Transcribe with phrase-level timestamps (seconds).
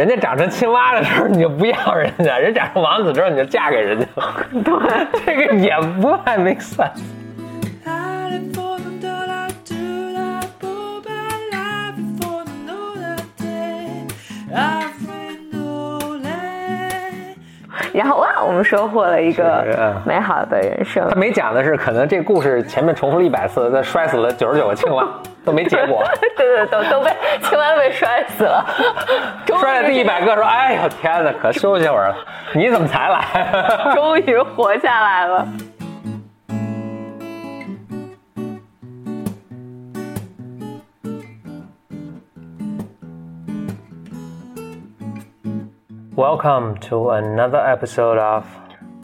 [0.00, 4.06] 人家长成青蛙的时候你就不要人家，人长成王子之后你就嫁给人家，
[4.64, 6.88] 对，这个也不太 make sense。
[17.92, 21.06] 然后哇，我们收获了一个美好的人生。
[21.10, 25.06] 他没讲的是，可能这故事前面重复了一百次，他摔死了九十九个青蛙，
[25.44, 26.02] 都没结果。
[26.36, 27.10] 对对，都都被
[27.42, 28.64] 青蛙被摔死了。
[29.60, 32.16] 摔了第一百个说：“哎呦天哪，可休息会儿了。
[32.54, 33.24] 你怎么才来？
[33.94, 35.46] 终于活下来了。”
[46.16, 48.44] Welcome to another episode of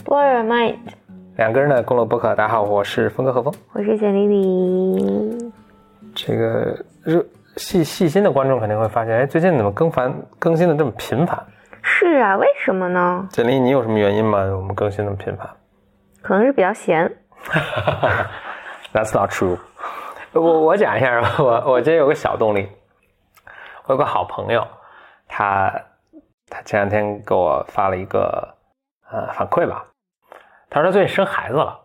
[0.05, 0.77] Blow Your Mind。
[1.39, 5.53] 两个人的公路博客，大家好，我是峰哥何峰，我是简丽丽。
[6.17, 7.25] 这个热
[7.59, 11.39] 细细心的观众肯定会发现，哎，最近怎么更繁更新的这么频繁？
[11.83, 13.29] 是啊，为什么呢？
[13.31, 14.39] 简历，你有什么原因吗？
[14.39, 15.47] 我们更新那么频繁？
[16.23, 17.07] 可能是比较闲。
[18.93, 19.59] That's not true。
[20.33, 22.69] 我我讲一下，我我今天有个小动力。
[23.85, 24.67] 我有个好朋友，
[25.29, 25.73] 他
[26.49, 28.55] 他前两天给我发了一个
[29.13, 29.85] 呃反馈吧，
[30.69, 31.79] 他说他最近生孩子了。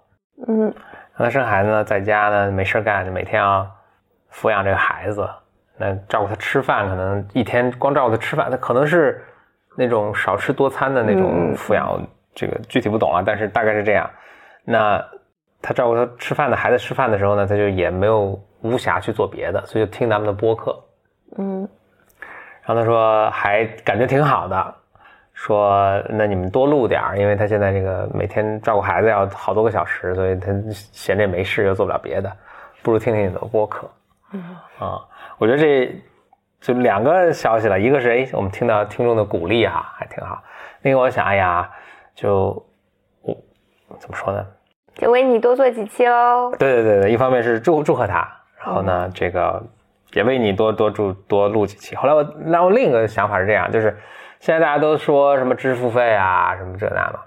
[0.48, 0.74] 嗯，
[1.16, 3.70] 他生孩子呢，在家呢没事干，就每天要
[4.34, 5.30] 抚养这个孩子，
[5.78, 9.24] 那照顾他吃饭，可能一天光照顾他吃饭，他可能是
[9.76, 12.02] 那种少吃多餐的那种抚养，
[12.34, 14.10] 这个具体不懂啊，但是大概是这样。
[14.64, 15.04] 那
[15.62, 20.80] 他照顾他吃饭的孩子吃饭的时候呢，他就也没有无暇去做别的，所以就听咱们的播客。
[21.38, 21.68] 嗯，
[22.64, 24.76] 然后他说还感觉挺好的，
[25.34, 32.32] 说那你们多录点儿，因为他现在这个每天照顾孩子要好多个小时，所以他闲着也没事，又做不了别的，
[32.84, 33.90] 不如听听你的播客。
[34.32, 34.44] 嗯
[34.80, 35.02] 啊，
[35.38, 36.02] 我觉得这
[36.60, 40.38] 就两个消息了，一个是哎，我们听到听众的鼓励哈、还挺好；
[40.82, 41.70] 另一个我想，哎呀，
[42.16, 42.66] 就
[43.22, 43.36] 我
[44.00, 44.46] 怎么说呢？
[44.96, 46.54] 就为你多做几期喽。
[46.60, 48.28] 对对对对，一方面是祝祝贺他，
[48.64, 49.64] 然后呢，这个
[50.14, 51.96] 也为你多多祝多录几期。
[51.96, 53.98] 后来我，然后另一个想法是这样，就是
[54.40, 57.20] 现在大家都说什么知识付费啊，什么这那嘛，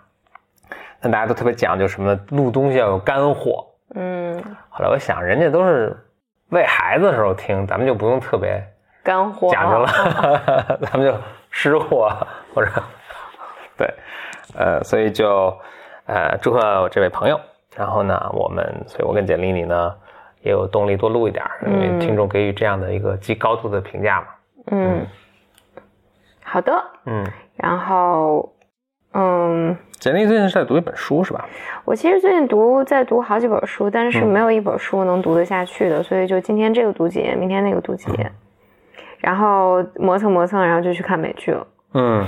[1.01, 3.67] 那大家都特别讲究什么录东西要有干货。
[3.95, 5.97] 嗯，后来我想，人家都是
[6.51, 8.63] 喂孩子的时候听，咱们就不用特别
[9.03, 11.17] 干货讲究了， 咱们就
[11.51, 12.11] 湿货
[12.55, 12.71] 或者
[13.77, 13.93] 对，
[14.57, 15.57] 呃，所以就
[16.07, 17.41] 呃祝贺我这位朋友。
[17.77, 19.93] 然后呢，我们，所以我跟简历里呢
[20.43, 24.27] 也有动力多录一点儿，因为听众给予这样的一个极高度的评价嘛。
[24.67, 25.05] 嗯，
[26.45, 26.73] 好的。
[27.07, 27.27] 嗯，
[27.57, 28.54] 然后，
[29.15, 31.45] 嗯，简历最近是在读一本书是吧？
[31.85, 38.33] 我其实最近读在读好几本书，但是没有一本书能读得下去的，所以就今天这个读几页，明天那个读几页，
[39.19, 41.67] 然后磨蹭磨蹭，然后就去看美剧了。
[41.95, 42.27] 嗯，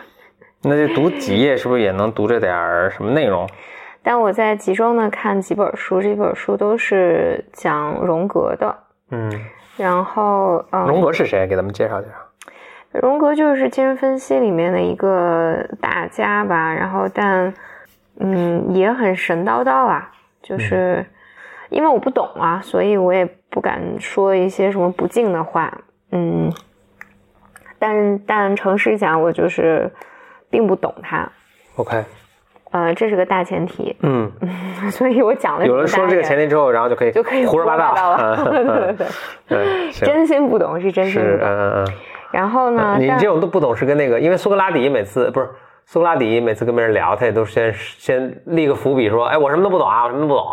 [0.62, 3.48] 那就读几页是不是也能读着点儿什么内容？
[4.02, 8.76] 但我在集中的看几本书，这几本书都是讲荣格的。
[9.10, 9.30] 嗯，
[9.78, 11.46] 然后，嗯，荣格是谁？
[11.46, 12.14] 给咱们介绍介绍。
[12.92, 17.52] 荣格就是精神分析里面的一个大家吧，然后但，
[18.18, 20.10] 嗯，也很神叨叨啊，
[20.42, 21.04] 就是
[21.68, 25.72] 因为我不懂啊，所以我也不敢说一些什么不敬的话，
[26.12, 26.50] 嗯，
[27.78, 29.90] 但但诚实讲，我就是
[30.50, 31.30] 并不懂他
[31.76, 32.04] ，OK，
[32.70, 34.32] 呃，这是个大前提，嗯，
[34.90, 39.06] 所以我讲了有人说这个前提提之后，然后就可以就可以胡说八道了，对对对，
[39.46, 41.92] 对，真心不懂是真心是不懂，嗯嗯
[42.30, 45.48] 然后呢，嗯，你这种都不懂是跟那个，因为苏格拉底每次不是
[45.86, 50.46] 苏格拉底每次跟别人聊，他也都先先立个伏笔说，哎，我什么都不懂啊，我什么都不懂，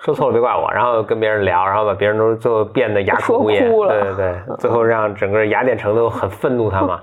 [0.00, 7.00] 说错了别怪我，然后跟别人聊，然后把别人都最后变得哑口无言，对对对，最后让整个雅典城都很愤怒他嘛，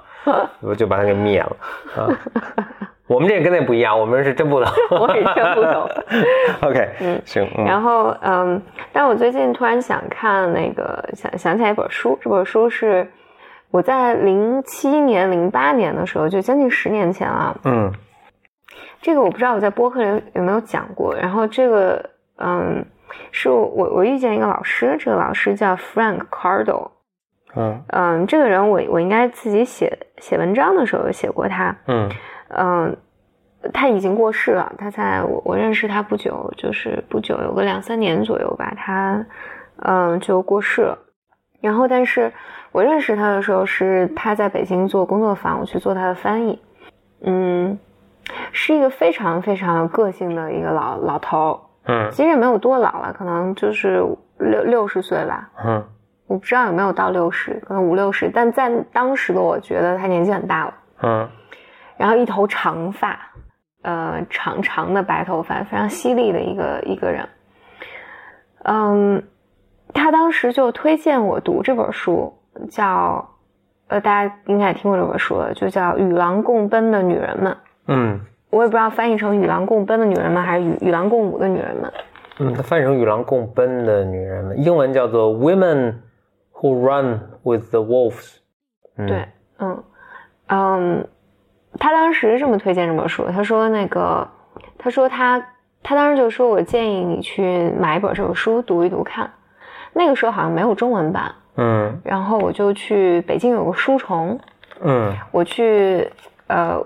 [0.62, 1.56] 我 就把他给灭了
[1.96, 2.10] 啊。
[3.08, 5.90] 我们这个跟那不一样，我们是真不懂， 我也真不懂。
[6.70, 7.66] OK，嗯，行，嗯。
[7.66, 8.62] 然后，嗯，
[8.94, 13.06] 但我最近突然想看那个，想想起来一本书，这本书是
[13.72, 17.60] 我在零七年、零八年的时候，就将近十年前了。
[17.64, 17.92] 嗯
[19.02, 21.16] 这个我不知道我在播客里有没有讲过。
[21.16, 22.86] 然后这个，嗯，
[23.32, 26.92] 是我我遇见一个老师，这个老师叫 Frank Cardo。
[27.56, 31.76] 嗯嗯，这个人我我应该自己写写文章的时候有写过他。
[31.88, 32.10] 嗯
[32.50, 32.96] 嗯，
[33.74, 39.26] 他已经过世了，他在我我认识他不久，就是不久有个两三年左右吧，他
[39.78, 40.98] 嗯就过世了。
[41.60, 42.32] 然后，但是
[42.72, 46.62] 我认识他的时候是他在北京做工作坊，我去做他的翻译。
[47.22, 47.78] 嗯，
[48.52, 51.60] 是一个非常非常有个性的一个老老头。
[51.84, 54.04] 嗯其实也没有多老了，可能就是
[54.38, 55.50] 六六十岁吧。
[55.66, 55.84] 嗯
[56.28, 60.74] 我不知道有没有到六十，可能五六十，但在当时的我觉得他年纪很大了。
[61.02, 61.30] 嗯
[61.98, 63.20] 然后一头长发，
[63.82, 67.28] 呃，长长的白头发，非常犀利的一个一个人。
[68.64, 69.24] 嗯，
[69.94, 72.34] 他当时就推荐我读这本书，
[72.70, 73.30] 叫
[73.88, 77.52] 呃，大家应该也听过这本书了，就叫《与狼共奔的女人们》。
[77.88, 78.20] 嗯
[78.50, 81.92] 我也不知道翻译成“与狼共奔的女人们”还是与“与狼共舞的女人们
[82.40, 85.96] 嗯，它翻译成与狼共奔的女人们，英文叫做 Women
[86.54, 88.38] Who Run with the Wolves。”。
[88.98, 89.28] 嗯、对，
[89.60, 89.84] 嗯
[90.48, 91.08] 嗯，
[91.80, 94.28] 他当时这么推荐这本书，他说那个，
[94.78, 95.42] 他说他
[95.82, 99.32] 他当时就说我建议你去买一本这本书读一读看。
[99.94, 102.00] 那个时候好像没有中文版，嗯。
[102.04, 104.40] 然后我就去北京有个书虫，
[104.82, 105.16] 嗯。
[105.32, 106.10] 我去
[106.48, 106.82] 呃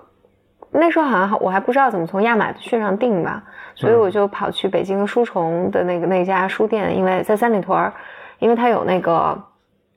[0.71, 3.41] 那时候好像我还不知道怎么从亚马逊上订吧，
[3.75, 7.93] 所以嗯我就跑去北京的书虫的那个那家书店，因为在三里屯儿，
[8.39, 9.41] 因为他有那个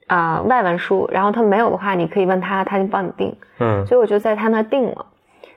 [0.07, 5.07] 啊、外文书，然后他没有的话，你可以问他，他就帮你订，嗯，所以我就在他那订了，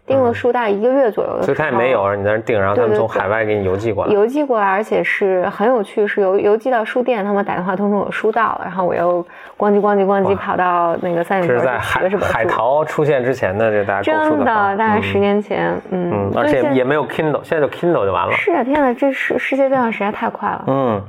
[0.05, 4.11] 订了书大概一个月左右的时候，所以他也没有，你在那订，然后他们从海外给你邮寄过来。
[4.11, 9.25] 邮寄过来，而且是很有趣，是邮邮寄到书店，他们打电话通知我书到了，然后我又
[9.57, 18.33] 咣叽咣叽咣叽跑到那个三里这屯是在海海淘出现之前的这大家真的，大概十年前，嗯，嗯，而且也没有 Kindle，现在就 Kindle 就完了。
[18.33, 20.63] 是啊，天呐，这世世界变化实在太快了。
[20.67, 21.01] 嗯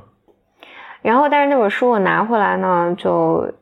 [1.02, 3.52] 然后，但是那本书我拿回来呢，就呃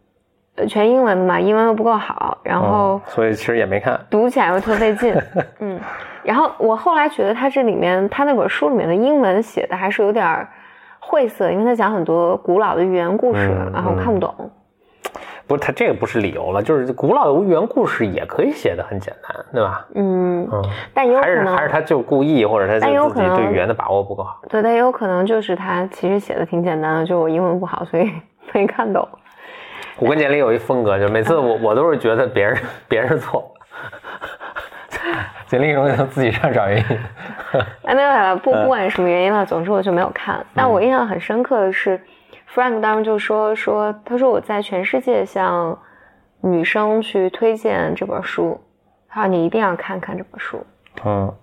[0.66, 3.98] 全英文的嘛，英文又不够好，然后哦所以其实也没看。
[4.10, 5.14] 读起来又特费劲，
[5.60, 5.78] 嗯。
[6.22, 10.46] 然后我后来觉得他这里面，他那本书里面的英文写的还是有点
[10.98, 14.34] 晦涩，因为他讲很多古老的寓言故事，嗯然后我看不懂。
[15.46, 19.84] 不是，他这个不是理由了，就是古老的寓言故事也可以写的很简单，对吧？
[19.94, 20.62] 嗯，嗯，
[20.94, 24.40] 但也有还是可能还是他就故意，或者他就自己对语言的把握不够好。
[24.48, 28.08] 对，但也有可能就是他其实写的挺简单的，就是我英文不好，所以
[28.52, 29.08] 没看懂。
[30.00, 32.56] 我跟简历有一风格，就是每次嗯我我都是觉得别人
[32.88, 33.54] 别人错，
[35.46, 36.98] 简历容易自己上找原因。
[37.84, 40.44] 哎，没有不嗯不管是什么原因了，总之我就没有看。
[40.54, 42.00] 但我印象很深刻的是
[42.54, 45.78] ，Frank 当时就说说，他说我在全世界向
[46.40, 48.58] 女生去推荐这本书，
[49.08, 50.64] 他说你一定要看看这本书。
[51.04, 51.34] 嗯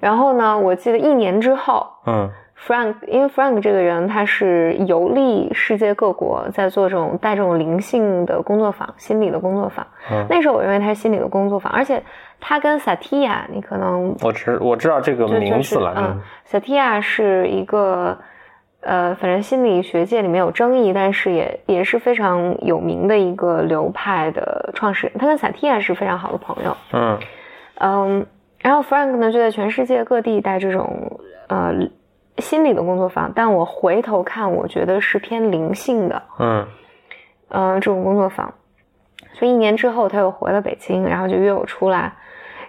[0.00, 9.86] 然后呢，我记得一年之后嗯，Frank 因为 Frank 这个人他是游历世界各国，在做这种带这种灵性的工作坊、心理的工作坊。
[10.10, 12.02] 嗯，那时候我认为他是心理的工作坊，而且
[12.40, 15.94] 他跟 Satya，你可能我知我知道这个名字了。
[15.94, 18.18] 就是、嗯，Satya 是一个
[18.80, 25.16] 呃，反正心理学界里面有争议，但是也也是非常有名的一个流派的创始人。
[25.18, 26.76] 他跟 Satya 是非常好的朋友。
[26.92, 27.18] 嗯
[27.76, 28.26] 嗯，
[28.60, 31.18] 然后 Frank 呢就在全世界各地带这种
[31.48, 31.72] 呃
[32.38, 36.66] 心理的工作坊，但我回头看，我觉得是偏灵性的，嗯
[37.48, 38.52] 嗯、这种工作坊。
[39.34, 42.12] 所以一年之后，他又回了北京，然后就约我出来，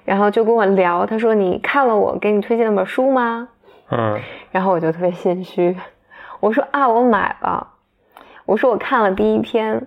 [0.03, 3.49] 然后就跟我聊，他说：“你看了我给你推荐那本书吗？”
[3.91, 4.19] 嗯
[4.51, 5.77] 然后我就特别心虚，
[6.39, 7.67] 我说啊，我买了，
[8.45, 9.85] 我说我看了第一篇，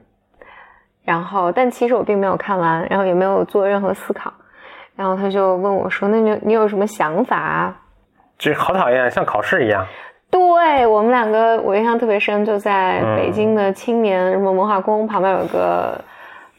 [1.05, 4.33] 然后但其实我并没有看完，然后也没有做任何思考，
[4.95, 7.81] 然后他就问我说，那你你有什么想法啊？
[8.39, 9.85] 这好讨厌，像考试一样。
[10.31, 13.17] 对我们两个，我印象特别深，就在嗯。
[13.17, 16.01] 北京的青年什么文化宫旁边有个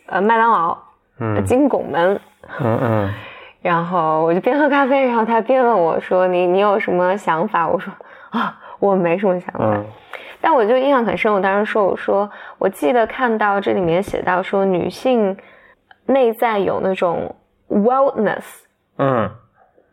[0.07, 0.77] 呃麦当劳，
[1.19, 1.43] 嗯。
[1.45, 2.19] 金拱门，
[2.59, 3.13] 嗯嗯。
[3.61, 7.93] 然后我就边喝咖啡，然后他边问我说：“你你有什么想法？”我说
[8.31, 9.59] ：“啊，我没什么想法。
[9.61, 9.85] 嗯。
[10.41, 15.37] 但我就印象很深，我当时说：“我说我记得看到这里面写到说女性
[16.05, 17.35] 内在有那种
[17.69, 18.43] wellness，
[18.97, 19.29] 嗯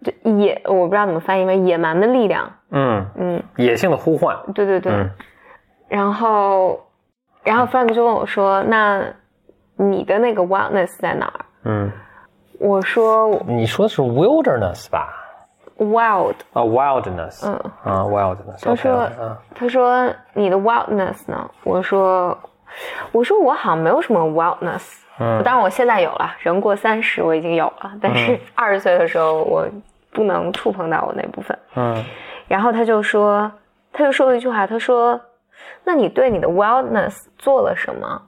[0.02, 2.50] 就野，我不知道怎么翻译为，野蛮的力量。
[2.70, 4.36] 嗯，嗯，野性的呼唤。
[4.54, 4.92] 对对对。
[4.92, 5.10] 嗯
[5.88, 6.80] 然后，
[7.44, 9.00] 然后 Frank 就问我说：“那
[9.76, 11.88] 你的那个 wildness 在哪儿嗯，？”
[12.58, 15.14] 我说你说的是 wilderness 吧
[15.78, 16.34] ？：“wild。
[16.52, 17.48] 啊，wildness。
[17.48, 18.64] 嗯啊，wilderness。
[18.64, 19.08] 他说
[19.54, 21.48] 他说你的 wildness 呢？
[21.62, 22.36] 我说，
[23.12, 25.02] 我说我好像没有什么 wellness，。
[25.18, 29.66] 嗯当然我现在有了，人过三十我已经有了，但是 二十岁的时候我
[30.12, 31.58] 不能触碰到我那部分。
[31.74, 32.04] 嗯
[32.48, 33.50] 然后他就说，
[33.92, 35.20] 他就说了一句话，他说
[35.84, 38.22] ：“那你对你的 wellness 做了什么？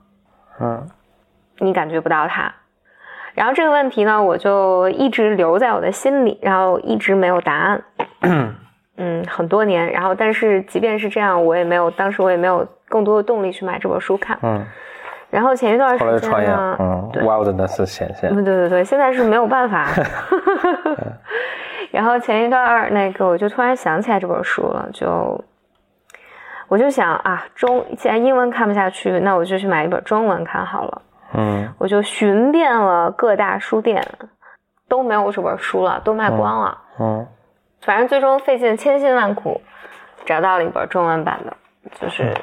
[0.59, 0.89] 嗯
[1.59, 2.53] 你感觉不到它？”
[3.35, 7.83] 然后这个问题呢，我就一直留在我的心里，然后一直没有答案。
[8.97, 9.89] 嗯，很多年。
[9.91, 14.37] 然后，但是即便是这样，我也没有，当时我也没有更多的动力去买这本书看。
[14.41, 14.65] 嗯，
[15.29, 19.87] 然后前一段时就创业，间呢，嗯对，wildness 显现，嗯，对对对，现在是没有办法。
[21.91, 25.43] 然后前一段那个，我就突然想起来这本书了，就
[26.67, 31.01] 我就想啊，中既然英文看不下去，那我就去买一本中文看好了。
[31.33, 34.03] 嗯我就寻遍了各大书店，
[34.87, 36.77] 都没有这本书了，都卖光了。
[36.99, 37.27] 嗯
[37.81, 39.61] 反正最终费尽千辛万苦，
[40.25, 41.53] 找到了一本中文版的，
[41.99, 42.33] 就是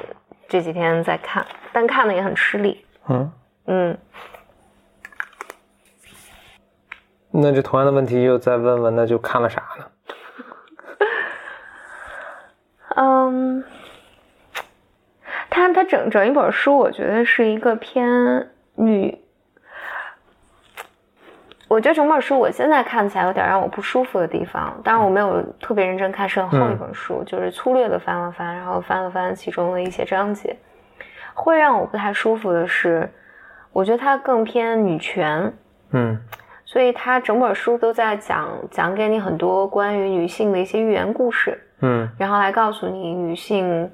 [0.47, 2.85] 这几天在看，但看的也很吃力。
[3.07, 3.31] 嗯，
[3.65, 3.97] 嗯，
[7.31, 9.85] 那就同样的问题又再问问，那就看了啥呢？
[12.95, 13.63] 嗯，
[15.49, 19.21] 他他整整一本书，我觉得是一个偏女。
[21.67, 30.55] 我觉得整本书我现在看起来有点让我不舒服的地方，当然我没有特别认真看，是很厚一本书，就是粗略的翻了翻，然后翻了翻其中的一些章节。
[31.33, 33.07] 会让我不太舒服的是，
[33.71, 35.53] 我觉得它更偏女权，
[35.91, 36.17] 嗯
[36.65, 41.61] 所以它整本书都在讲讲给你很多关于女性的一些寓言故事。
[41.81, 43.91] 嗯然后来告诉你女性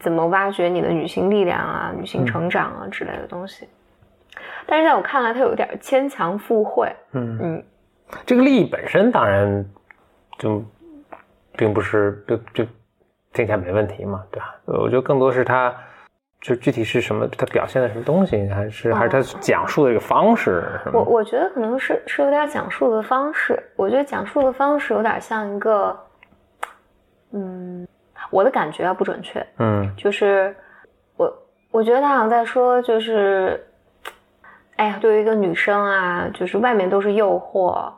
[0.00, 3.68] 怎么挖掘你的女性力量啊、女性成长啊之类的东西。
[4.72, 6.90] 但是在我看来，它有点牵强附会。
[7.12, 7.64] 嗯，嗯，
[8.24, 9.62] 这个利益本身当然
[10.38, 10.64] 就
[11.58, 12.64] 并不是就就
[13.34, 14.54] 听起来没问题嘛，对吧？
[14.64, 15.74] 呃我觉得更多是它
[16.40, 20.64] 就具体是什么，它表现的什么东西，还是还是它讲述的一个方式？
[20.90, 23.62] 我我觉得可能是是有点讲述的方式。
[23.76, 25.94] 我觉得讲述的方式有点像一个，
[27.32, 27.86] 嗯，
[28.30, 30.56] 我的感觉啊不准确，嗯就是
[31.18, 31.30] 我
[31.70, 33.62] 我觉得他好像在说，就是，
[34.82, 37.88] 哎呀，对于一个女生啊，就是外面都是诱惑，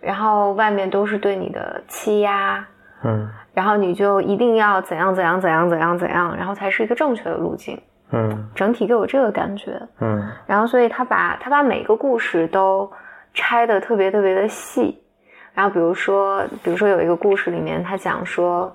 [0.00, 2.64] 然后外面都是对你的欺压，
[3.02, 3.28] 嗯。
[3.52, 7.76] 然后你就一定要怎样怎样怎样怎样怎样，然后才是一个正确的路径。
[8.12, 8.48] 嗯。
[8.54, 10.22] 整体给我这个感觉，嗯。
[10.46, 12.88] 然后所以他把他把每个故事都
[13.34, 15.02] 拆的特别特别的细，
[15.52, 18.72] 然后比如说比如说有一个故事里面他讲说，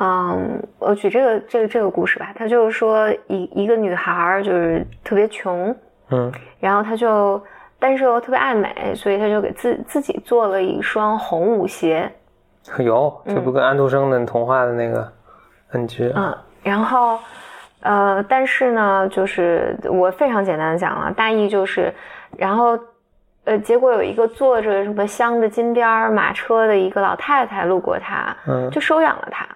[0.00, 5.76] 嗯，我举这个这个这个故事吧，他就是说一一个女孩就是特别穷，
[6.10, 6.32] 嗯。
[6.60, 7.42] 然后他就
[7.78, 12.10] 但是又特别爱美，所以他就给自自己做了一双红舞鞋，
[12.78, 15.10] 有，这不跟安徒生的童话的那个
[15.72, 16.34] 恩居啊？
[16.36, 17.18] 嗯，然后，
[17.80, 21.94] 呃，但是呢，就是我非常简单的讲了，大意就是，
[22.36, 22.78] 然后，
[23.44, 28.68] 呃，结果有一个坐着什么镶着金边儿马车的一个老太太路过他，嗯。
[28.70, 29.46] 就收养了他。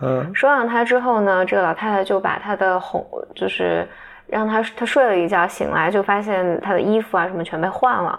[0.00, 0.32] 嗯。
[0.34, 3.04] 收养他之后呢，这个老太太就把他的红，
[3.34, 3.86] 就是
[4.32, 8.18] 让他他睡了一觉，醒来就发现他的衣服啊什么全被换了。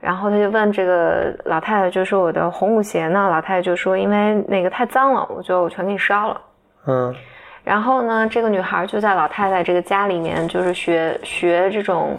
[0.00, 3.28] 然后他就问这个老太太，就说我的红舞鞋呢？
[3.30, 6.40] 老太太就说因为那个太脏了，我就全给你烧了。
[6.86, 7.14] 嗯
[7.62, 12.18] 然后呢，这个女孩就在老太太这个家里面，就是学学这种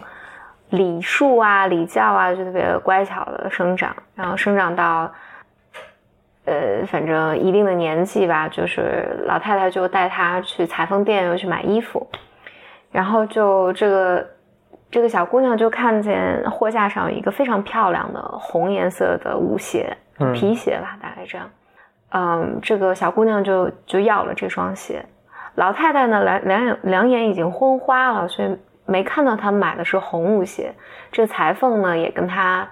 [0.70, 5.12] 礼数啊、礼教啊，就特别乖巧的生长，然后生长到，
[6.46, 12.08] 呃，反正一定的年纪吧，就是老太太就带她去裁缝店又去买衣服，
[12.94, 14.26] 然后就这个
[14.90, 21.50] 这个小姑娘就看见货架上有一个非常漂亮的红颜色的舞鞋，嗯皮鞋吧，大概这样。
[22.12, 25.04] 嗯，这个小姑娘就就要了这双鞋，
[25.56, 30.76] 老太太呢，两两眼两眼已经昏花了，所以没看到她买的是红舞鞋。
[31.12, 32.70] 这裁缝呢，也跟她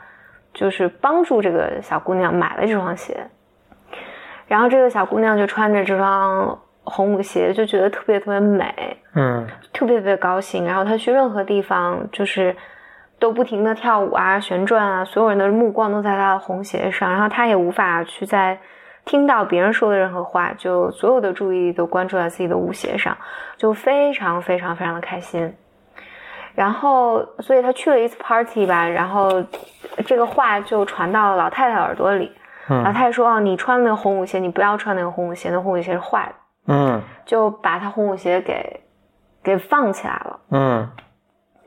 [0.54, 3.28] 就是帮助这个小姑娘买了这双鞋。
[4.48, 10.66] 然后这个小姑娘就穿着这双红舞鞋，就觉得特别特别美，嗯特别特别高兴。
[10.66, 12.56] 然后他去任何地方，就是
[13.20, 18.58] 都不停的跳舞啊、旋转啊，所有人的目光都在他的红鞋上，然后他也无法去在
[19.06, 23.16] 听到别人说的任何话，就所有的注意力都关注在自己的舞鞋上，
[23.58, 25.54] 就非常非常非常的开心。
[26.54, 29.42] 然后，所以他去了一次 party 吧，然后
[30.06, 32.32] 这个话就传到了老太太耳朵里。
[32.70, 36.36] 嗯老太太说：“哦，你穿那个红舞鞋，你不要穿那个红舞鞋，那红舞鞋是坏的。”
[36.74, 38.82] 嗯就把她红舞鞋给
[39.44, 40.40] 给放起来了。
[40.50, 40.90] 嗯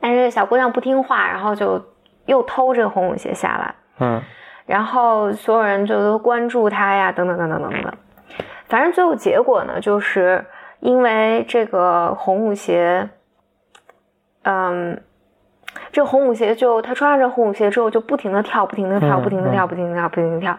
[0.01, 1.83] 但是小姑娘不听话，然后就
[2.25, 4.21] 又偷这个红舞鞋下来，嗯
[4.65, 7.93] 然后所有人就都关注她呀，等等等等等等。
[8.67, 10.43] 反正最后结果呢，就是
[10.79, 13.09] 因为这个红舞鞋，
[14.43, 15.01] 嗯，
[15.91, 20.57] 这红舞鞋就她穿上这红舞鞋之后，就不停的跳，不停的跳，嗯不停的跳，不停的跳，不停的跳。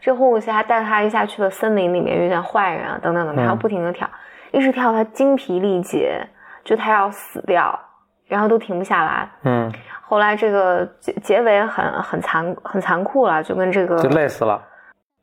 [0.00, 4.08] 这个红舞鞋还带他一下去了森林里面，遇见坏人啊，等等等等，嗯然后不停的跳，
[4.52, 6.26] 一直跳，他精疲力竭，
[6.64, 7.78] 就他要死掉，
[8.26, 9.28] 然后都停不下来。
[9.44, 9.72] 嗯
[10.08, 14.62] 后来这个结结尾很很残很残酷了，就跟这个就累死了。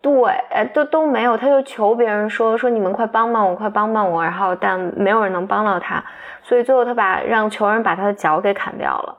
[0.01, 0.11] 对，
[0.49, 6.03] 哎，都都没有，他就求别人说说你们快帮帮我，快帮帮我，然后但没有人能帮到他，
[6.41, 9.17] 所以最后他把让求人把他的脚给砍掉了，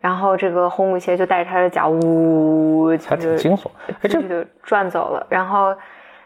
[0.00, 5.74] 然后这个红舞鞋就带着他的脚呜，还挺惊悚，哎，这就转走了，然后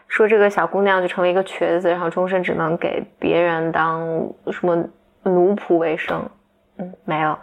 [0.07, 4.01] 说这个小姑娘就成为一个瘸子，然后终身只能给别人当
[4.51, 4.77] 什么
[5.23, 6.21] 奴仆为生，
[6.77, 7.37] 嗯，没有。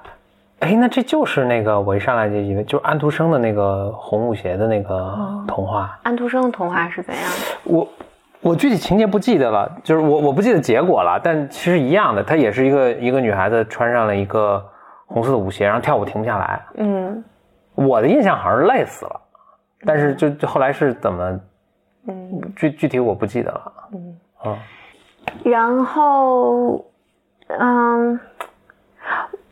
[0.60, 5.98] 哎，那这就是那个我一上来就以为就是安徒生的那个红舞鞋的那个童话。
[6.04, 7.58] 安徒生的童话是怎样的？
[7.64, 7.88] 我
[8.40, 14.64] 我具体情节不记得了，就是我我不记得结果了，但其实一样的，她也是一个一个女孩子穿上了一个
[15.12, 16.60] 红色的舞鞋，然后跳舞停不下来。
[16.74, 17.24] 嗯，
[17.74, 19.20] 我的印象好像是累死了，
[19.84, 21.40] 但是就就后来是怎么，
[22.08, 23.72] 嗯，具具体我不记得了。
[23.92, 24.58] 嗯啊，
[25.44, 26.84] 然后
[27.48, 28.18] 嗯。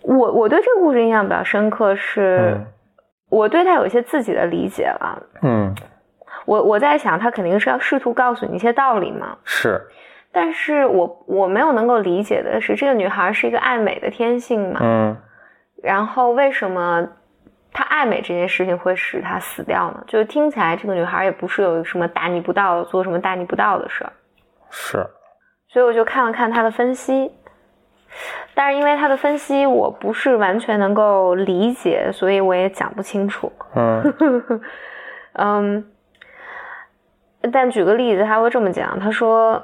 [0.02, 2.58] 我我对这个故事印象比较深刻，是
[3.28, 5.22] 我对他有一些自己的理解了。
[5.42, 5.74] 嗯，
[6.46, 9.36] 我我在想，他肯定是要试图告诉你一些道理嘛。
[9.44, 9.78] 是，
[10.32, 14.80] 但是我我没有能够理解的是，这个女孩是一个爱美的天性嘛。
[14.82, 15.16] 嗯，
[15.82, 17.06] 然后为什么
[17.72, 20.04] 她爱美这件事情会使她死掉呢？
[20.06, 24.12] 就是听起来这个女孩也不是有什么大逆不道，做什么大逆不道的事儿。
[24.70, 25.06] 是，
[25.68, 27.32] 所以我就看了看他的分析。
[28.54, 33.52] 但是因为他的分析我不是完全能够理解，所以我也讲不清楚。
[33.76, 34.60] 嗯
[35.34, 35.92] 嗯，
[37.52, 39.62] 但举个例子，他会这么讲：他说，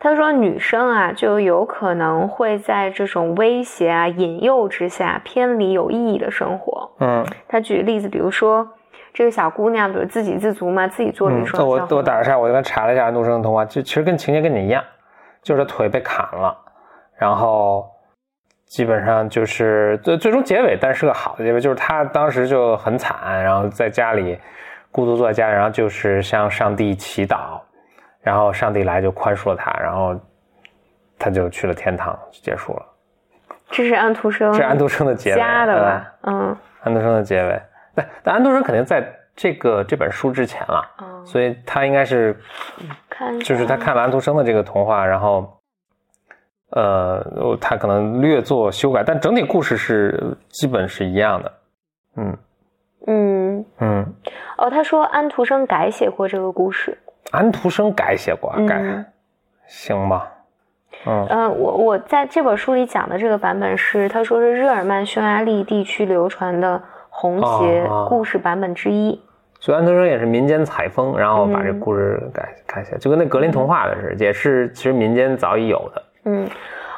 [0.00, 6.90] 他说女生啊，就有可能会在这种威胁啊、引诱之下偏离有意义的生活。
[7.00, 8.68] 嗯，他举例子，比如说
[9.12, 11.66] 这个小姑娘，比如自给自足嘛，自己做一双。
[11.66, 14.82] 我我打个岔，我刚查了一下安徒生的童话，就其实跟情节跟你一样，
[15.42, 16.56] 就是腿被砍了。
[17.16, 17.84] 然后
[18.66, 24.38] 基本上就是最最终结尾，但是个好的结尾，就是他当时就很惨，然后在家里
[24.92, 27.58] 孤独坐在家里，然后就是向上帝祈祷，
[28.28, 30.14] 然后上帝来就宽恕了他，然后
[31.18, 32.82] 他就去了天堂，就结束了。
[33.70, 36.12] 这是安徒生，这是安徒生的结尾，加的吧？
[36.24, 37.62] 嗯，安徒生的结尾，
[37.94, 39.02] 但但安徒生肯定在
[39.34, 40.84] 这个这本书之前了，
[41.24, 42.38] 所以他应该是
[43.08, 45.54] 看，就是他看了安徒生的这个童话，然后。
[46.70, 51.52] 呃，他可能略作修改，但整体故事是基本是一样的。
[52.16, 52.36] 嗯
[53.06, 54.14] 嗯嗯。
[54.58, 56.98] 哦，他说安徒生改写过这个故事。
[57.30, 59.04] 安徒生改写过，改
[59.66, 60.32] 行吧。
[61.06, 69.20] 嗯呃，我我在这本书里讲的这个版本是，他说是日耳曼匈牙利地区流传的红鞋故事版本之一。
[69.60, 76.02] 所以安徒生也是民间采风，然后把这故事改改写，就跟那格林童话的似的，也是其实民间早已有的。
[76.24, 76.48] 嗯，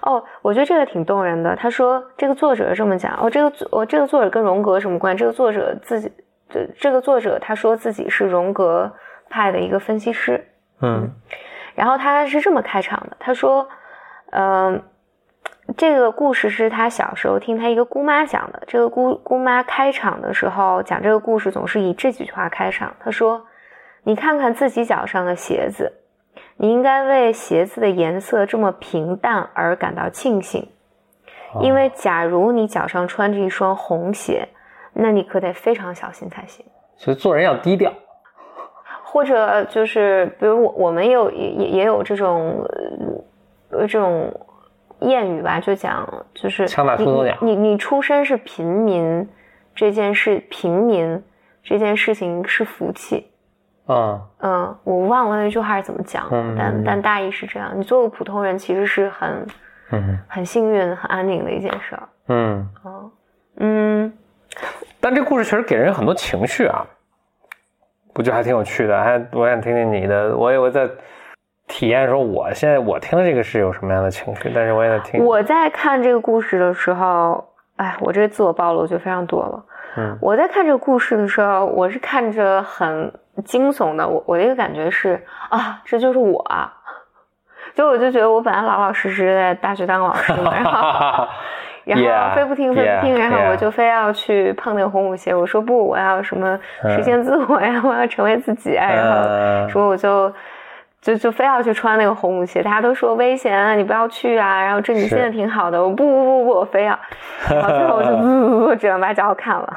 [0.02, 1.56] 哦，我觉得这个挺动人的。
[1.56, 5.20] 他说这个作者这么讲，哦，这个作，这个作者跟荣格什么关系？
[5.20, 6.12] 这个作者自己，
[6.48, 8.90] 这这个作者他说自己是荣格
[9.30, 10.46] 派的一个分析师。
[10.82, 11.10] 嗯，
[11.74, 13.66] 然后他是这么开场的，他说，
[14.32, 14.82] 嗯，
[15.78, 18.62] 这个故事是他小时候听他一个姑妈讲的。
[18.66, 22.94] 这个姑姑妈开场的时候讲这个故事，总是以这几句话开场。
[23.00, 23.46] 他说
[24.04, 25.96] ：“你看看自己脚上的鞋子。”
[26.56, 30.70] 你应该为鞋子的颜色这么平淡而感到庆幸，
[31.62, 34.46] 因为假如你脚上穿着一双红鞋，
[34.92, 36.64] 那你可得非常小心才行。
[36.96, 37.90] 所以做人要低调，
[39.12, 42.64] 或者就是，比如我我们也有也也有这种
[43.70, 44.32] 呃这种
[45.00, 47.36] 谚语吧，就讲就是枪打出头鸟。
[47.40, 49.28] 你你出身是平民
[49.74, 51.20] 这件事，平民
[51.64, 53.26] 这件事情是福气。
[53.88, 59.46] 嗯嗯，我忘了那句话是怎么讲，但但大意是这样：你做个普通人，其实是很
[59.90, 62.08] 嗯很幸运、很安宁的一件事儿。
[62.28, 63.10] 嗯嗯
[63.56, 64.12] 嗯，
[65.00, 66.86] 但这故事确实给人很多情绪啊，
[68.20, 69.00] 不就还挺有趣的？
[69.02, 70.86] 还我想听听你的，我也我在
[71.66, 74.52] 体验说，我现在我听的这个是有什么样的情绪？
[74.54, 75.24] 但是我也在听。
[75.24, 77.42] 我在看这个故事的时候，
[77.76, 79.64] 哎，我这个自我暴露就非常多了。
[79.96, 83.12] 嗯，我在看这个故事的时候，我是看着很。
[83.44, 86.44] 惊悚的，我我的一个感觉是啊，这就是我，
[87.74, 91.26] 就我就觉得我本来老老实实在大学当老师嘛，然后
[91.98, 100.32] 然后非不听非不听，然后我就非要去碰那个红舞鞋，我说不，我要什么实现自我呀，我要成为自己啊，然后说我就
[101.00, 106.98] 就就非要去穿那个红舞鞋，大家都说危险啊，你不要去啊，然后这你现在挺好的，我不不不不，我非要，
[107.50, 109.72] 然后最后我就不不不，只能把脚看了。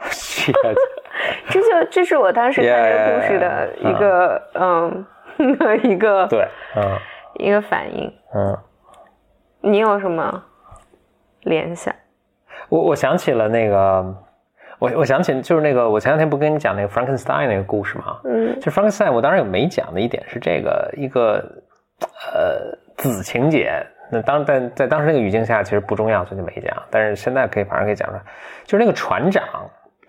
[1.48, 5.06] 这就这是我当时看这个故事的一个嗯
[5.82, 6.98] 一个对嗯。
[7.38, 8.12] 一个反应。
[8.32, 8.56] 嗯，
[9.60, 10.40] 你有什么
[11.44, 11.94] 联想？
[12.68, 14.16] 我我想起了那个，
[14.78, 18.18] 我我想起就是那个，我前两天不跟你讲那个 Frankenstein 那个故事吗？
[18.24, 21.44] 嗯就 Frankenstein，我当时有没讲的一点是这个一个
[22.32, 23.86] 呃子情节。
[24.10, 26.76] 那当但在当时那个语境下，其实不重要，所以就没讲。
[26.90, 28.22] 但是现在可以，反正可以讲出来。
[28.64, 29.42] 就是那个船长，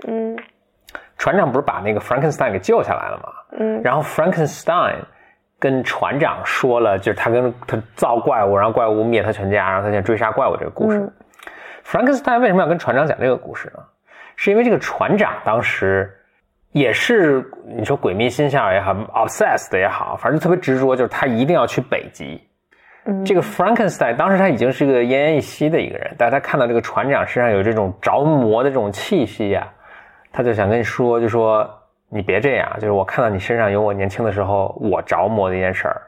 [0.07, 0.37] 嗯
[1.17, 3.29] 船长不是把那个 Frankenstein 给救下来了吗？
[3.57, 4.95] 嗯然后 Frankenstein
[5.59, 10.99] 跟船长说了，就是他跟他造怪物，然后怪物灭他全家，然后他现在追杀怪物这个故事。
[10.99, 11.13] 嗯
[11.85, 13.83] Frankenstein 为什么要跟船长讲这个故事呢？
[14.35, 16.11] 是因为这个船长当时
[16.71, 22.41] 也是你说鬼迷心窍也好，obsessed 也好，反正特别执着，就是他一定要去北极。
[23.05, 29.65] 嗯，这个 Frankenstein 当时他已经是个奄奄一息的一个人，但是他看到这个船长身上有这种着魔的这种气息呀、
[30.33, 31.69] 他就想跟你说，就说
[32.09, 36.01] 你别这样，就是我看到你身上有我年轻的时候我着魔的一件事儿，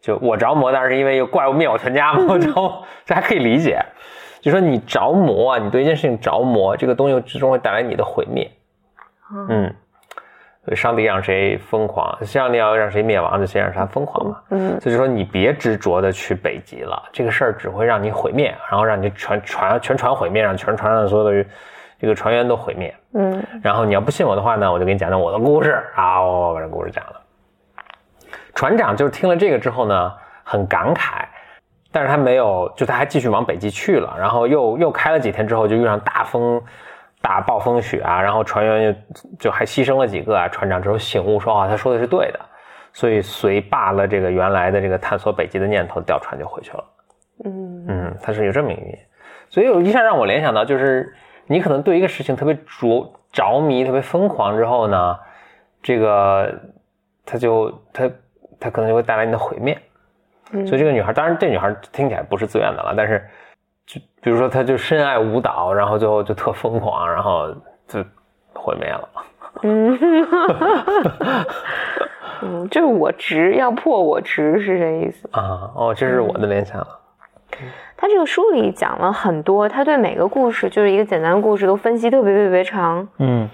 [0.00, 2.52] 就我着魔，当然是因为有怪物灭我全家嘛，我着
[3.06, 3.80] 这还可以理解。
[4.42, 8.50] 就说你着魔啊，你对一件事情着魔，这个东西最终会带来你的毁灭。
[9.48, 9.72] 嗯，
[10.64, 14.40] 所以上帝让谁疯狂，上帝要让谁灭亡，就先让他疯狂嘛。
[14.50, 21.48] 嗯所以就说你别执着的去北极了，这个事儿只会让你毁灭，然后让你全船全船毁灭，让全船上所有的
[22.00, 22.92] 这个船员都毁灭。
[23.14, 27.12] 嗯然后你要不信我的话呢，我就给你讲讲我的故事啊，我把这故事讲了。
[28.54, 30.12] 船长就是听了这个之后呢，
[30.44, 31.21] 很感慨，
[31.92, 36.60] 但是他没有，就他还继续往北极去了，然后又又开了几天之后，就遇上大风、
[37.20, 40.48] 大暴风雪啊，然后船员就就还牺牲了几个啊。
[40.48, 42.40] 船长之后醒悟说啊，他说的是对的，
[42.94, 46.84] 所以随罢了这个原来的这个探索北极的念头，调船就回去了。
[47.44, 48.98] 嗯嗯，他是有这么一个原因，
[49.50, 51.14] 所以有一下让我联想到，就是
[51.46, 55.18] 你可能对一个事情特别着着迷、特别疯狂之后呢，
[55.82, 56.50] 这个
[57.26, 58.10] 他就他
[58.58, 59.76] 他可能就会带来你的毁灭。
[60.52, 63.22] 嗯，所以这个女孩，当然这女孩听起来不是自愿的了，但是
[63.86, 67.48] 就比如说她就深爱舞蹈，然后最后就特疯狂，然后
[67.88, 68.04] 就
[68.54, 69.08] 毁灭了。
[69.62, 69.98] 嗯，
[72.42, 75.28] 嗯，就是我执要破我执是这意思。
[75.32, 76.98] 啊，哦，这是我的联想了。
[77.96, 83.48] 他这个书里讲了很多，他对每个故事就是一个简单的故事都分析特别特别长，嗯，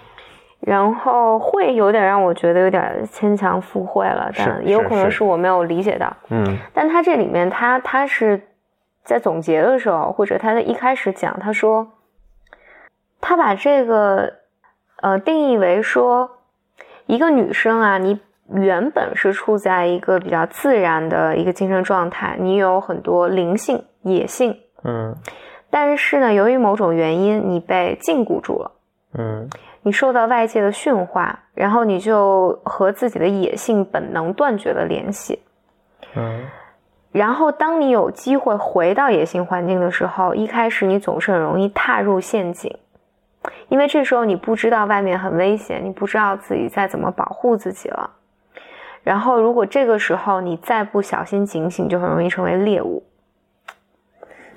[0.61, 6.14] 然后会有点让我觉得有点牵强附会了，但也有可能是是我没有理解到。
[6.31, 8.40] 嗯但他这里面他他是
[9.05, 11.92] 在总结的时候，或者他在一开始讲，他说
[13.21, 14.35] 他把这个
[15.01, 16.31] 呃定义为说
[17.07, 25.14] 一个女生啊，你原本是处在一个比较自然的一个精神状态，你有很多灵性、野性，嗯
[25.71, 28.73] 但是呢，由于某种原因，你被禁锢住了。
[29.14, 29.49] 嗯
[29.88, 35.40] 你受到外界的驯化，然后你就和自己的野性本能断绝了联系。
[36.14, 36.44] 嗯
[37.11, 42.77] 然后，当你有机会回到野性环境的时候，一开始你总是很容易踏入陷阱，
[43.70, 48.11] 因为这时候你不知道外面很危险，你不知道自己在怎么保护自己了。
[49.03, 53.03] 然后，如果这个时候你再不小心警醒，就很容易成为猎物。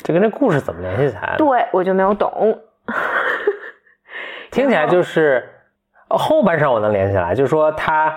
[0.03, 1.35] 这跟这故事怎么联系起来？
[1.37, 2.59] 对我就没有懂。
[4.51, 5.49] 听起来就是
[6.09, 8.13] 呃后半生我能连起来，就是说他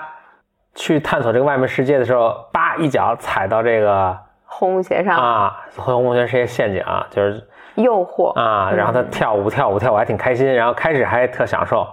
[0.73, 7.41] 去探索这个外面世界的时候，叭一脚踩到这个红舞鞋上、啊，红舞鞋是一个陷阱啊，就是
[7.75, 11.87] 诱惑，啊，然后他跳舞跳舞跳舞还挺开心，然后开始还特享受，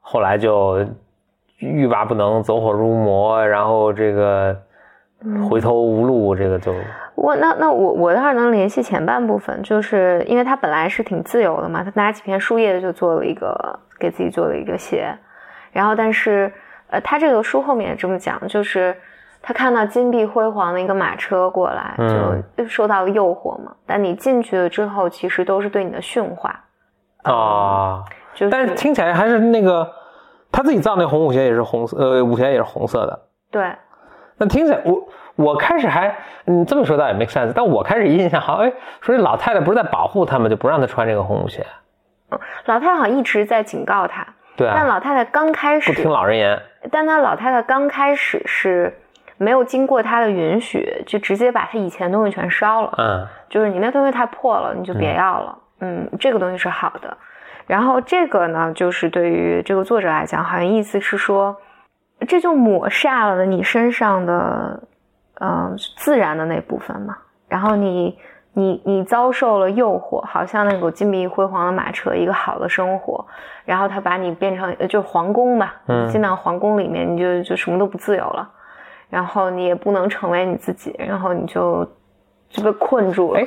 [0.00, 0.84] 后来就
[1.58, 4.56] 欲罢不能，走火入魔，然后这个
[5.48, 6.74] 回头无路，这个就
[7.14, 15.16] 我那那我我倒是能联系前半部分，就是因为他本来是挺自由的嘛，他拿几片树叶就做了一个给自己做了一个鞋，
[15.72, 16.52] 然后但是
[16.88, 18.96] 呃，他这个书后面也这么讲，就是
[19.40, 23.72] 他看到金碧辉煌的一个马车过来，嗯就受到了诱惑嘛。
[23.86, 26.64] 但你进去了之后，其实都是对你的驯化，
[27.22, 28.02] 啊，
[28.34, 29.88] 就是但是听起来还是那个
[30.50, 33.20] 他自己造那红舞鞋也是红色，呃，舞鞋也是红色的。
[33.50, 33.72] 对，
[34.36, 36.16] 那听起来，我我开始还，
[36.46, 41.66] 嗯这么说倒也 make sense，但我开始印象好，哎，说这老太太不是在保护他们，就不让他穿这个红舞鞋，
[42.30, 48.96] 嗯老太太好像一直在警告他，对啊，但老太太刚开始不听老人言，但她老太太刚开始是
[49.36, 53.26] 没有经过她的允许，就直接把她以前的东西全烧了，嗯。
[53.48, 55.56] 就是你那东西太破了，你就别要了。
[55.80, 57.16] 嗯这个东西是好的。
[57.66, 61.56] 然后这个呢，就是对于这个作者来讲，好像意思是说，
[62.26, 64.82] 这就抹煞了你身上的，
[65.34, 67.16] 呃，自然的那部分嘛。
[67.48, 68.18] 然后你
[68.52, 73.24] 你你遭受了诱惑，好像那个金碧辉煌的马车，一个好的生活，
[73.64, 78.48] 然后他把你变成呃就是皇宫吧，嗯进到皇宫里面，你就就什么都不自由了，
[79.08, 81.84] 然后你也不能成为你自己，然后你就
[82.48, 83.40] 就被困住了。
[83.40, 83.46] 哎，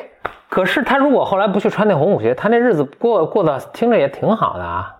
[0.49, 4.95] 可是他如果后来不去穿那红舞鞋，他那日子过过得听着也挺好的啊，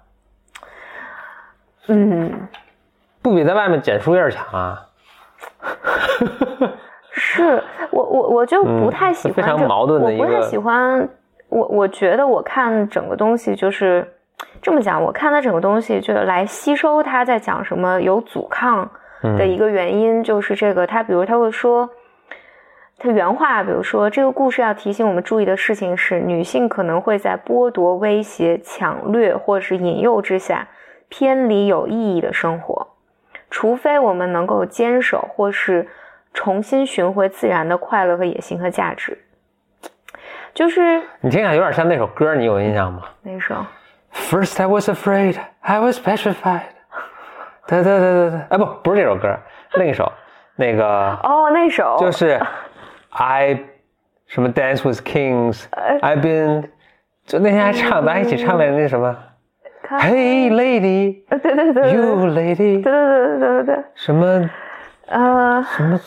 [1.88, 2.47] 嗯，
[3.21, 4.84] 不比在外面捡树叶强啊。
[7.38, 11.08] 是我我我就不太喜欢、嗯非常矛盾的一个我不太喜欢
[11.50, 14.06] 我我觉得我看整个东西就是
[14.62, 18.89] 这么讲，我看它整个东西就是来吸收它在讲什么有阻抗
[19.21, 21.89] 的一个原因，就是这个他比如他会说。
[23.00, 30.67] 他原话，比如说，这个故事要提醒我们注意的事情是，女性可能会在剥夺、威胁、抢掠或是引诱之下，
[31.08, 32.88] 偏离有意义的生活，
[33.52, 35.88] 除非我们能够坚守或是
[36.38, 39.17] 重新寻回自然的快乐和野心和价值。
[40.54, 43.56] 就是你听起来有点像那首歌，你有印象吗那首
[44.13, 46.62] ，？First I was afraid, I was petrified。
[47.65, 49.36] 对对对对对，哎不，不是这首歌，
[49.78, 50.12] 另一首，
[50.56, 50.86] 那个
[51.23, 52.39] 哦，那首就是
[53.10, 53.60] I
[54.28, 55.63] 什么 Dance with Kings,
[56.02, 56.69] I've been，
[57.26, 59.17] 就那天还唱，咱还一起唱的那什么
[59.89, 64.50] ，Hey lady, 呃对对对对 you lady，对对对对对，什么呃，什么
[65.09, 65.98] 什么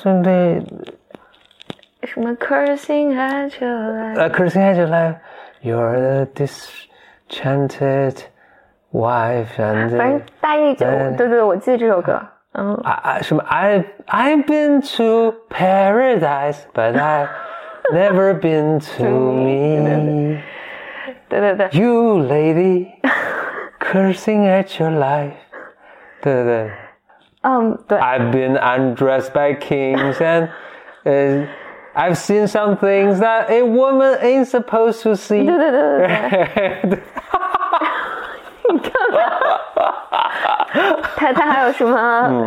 [2.03, 5.15] 什么 cursing at your life，呃，Cursing at your life,
[5.61, 8.17] you're the disenchanted
[8.91, 12.21] wife and 反正大意就对对对，我记得这首歌，
[12.53, 17.29] 嗯，啊啊什么 I I've been to paradise, but I've
[17.91, 20.41] never been to me.
[21.27, 22.91] 对对对， You lady,
[23.79, 25.33] cursing at your life.
[26.21, 26.71] 对对对
[27.42, 30.48] 嗯，对，，I've been undressed by kings and
[31.04, 31.46] uh,
[31.94, 35.46] I've seen some things that a woman ain't supposed to see.
[35.46, 36.98] 对对对对对。
[41.16, 41.98] 他他还有什么？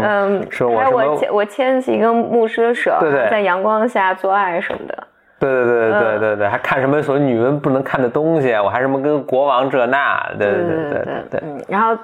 [0.04, 5.08] 嗯，说我还有什么我牵我牵起一个牧师的手，对对在阳光下做爱什么的。
[5.40, 11.98] 对对对对对对对，还看什么所谓女人不能看的东西，我还什么跟国王这那，对对对对对对，嗯，然后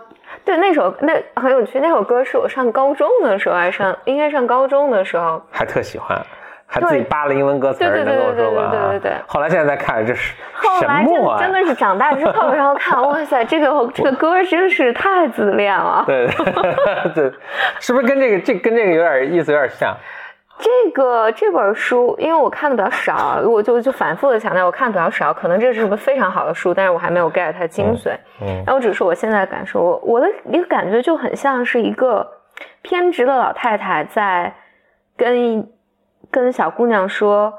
[0.45, 6.19] 对那首那很有趣，那首歌是我上高中的时候，还上应该上高中的时候，还特喜欢，
[6.65, 8.69] 还自己扒了英文歌词儿，对对能跟我说过啊？
[8.71, 10.35] 对对对对对对后来现在再看，这是什
[10.69, 11.39] 后来么啊？
[11.39, 16.03] 真真的是长大之后，然后看， 哇塞，这个这个歌真是太自恋了。
[16.07, 17.33] 对对对，
[17.79, 19.95] 是不是跟这个这跟这个有点意思，有点像？
[20.59, 28.11] 这个这本书，因为我看的比较少，我就就反复的强调，我看的比较少，可能这是个非常好的书，但是我还没有 get 它的精髓。
[28.41, 32.29] 嗯然后我只是我现在的感受，我我的一个感觉就很像是一个
[32.81, 34.53] 偏执的老太太在
[35.15, 35.65] 跟
[36.29, 37.53] 跟小姑娘说，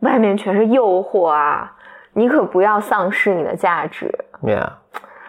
[0.00, 1.72] 外面全是诱惑啊，
[2.12, 4.68] 你可不要丧失你的价值，，yeah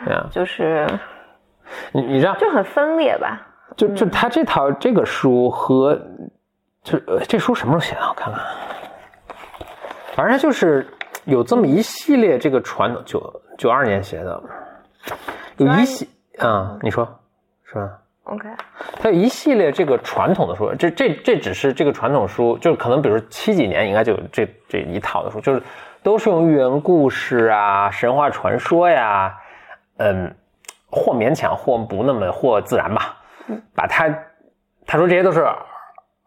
[0.07, 0.87] yeah，就是
[1.91, 3.39] 你你知道，就很分裂吧。
[3.75, 5.99] 就就他这套这个书和，
[6.83, 8.07] 就呃这书什么时候写的？
[8.07, 8.43] 我看看，
[10.15, 10.85] 反正它就是
[11.25, 14.43] 有这么一系列这个传统，九九二年写的，
[15.57, 17.07] 有一系啊、你说
[17.65, 17.89] 是吧
[18.23, 18.49] ？OK，
[19.01, 25.61] 它有一系列这个传统的书，这这这只是这个传统书，就是可能比如说七几年应该就有这这一套的书，就是
[26.01, 29.37] 都是用寓言故事啊、神话传说呀，
[29.97, 30.35] 嗯，
[30.89, 33.15] 或勉强或不那么或自然吧，
[33.73, 34.09] 把它
[34.85, 35.47] 他说这些都是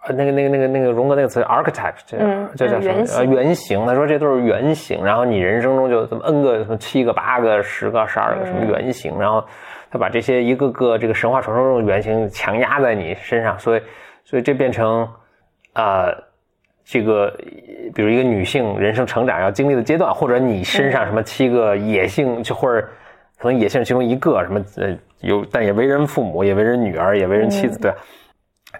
[0.06, 2.94] 呃那个那个那个那个荣格那个词 archetype，这嗯这叫什么？
[2.94, 3.86] 原型呃，原型。
[3.86, 9.44] 他说这都是原型，然后你人生中就怎么 n 个什么七个、八个、十个、十二个什么原型，然后
[9.90, 13.82] 他把这些一个个这个神话传说中的原型强压在你身上，所以
[14.24, 15.08] 所以这变成
[15.74, 16.12] 呃
[16.84, 17.36] 这个
[17.94, 22.86] 比如一个女性人生成长要经历的阶段，或者你身上什么七个野性，就或者
[23.38, 27.96] 可能野性其中一个什么呃有，但也为人父母，也为人女儿，也为人妻子，对吧。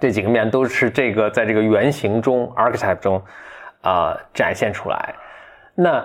[0.00, 3.16] 这几个面都是这个在这个原型中 archetype 中
[3.80, 5.14] 啊、呃展现出来。
[5.74, 6.04] 那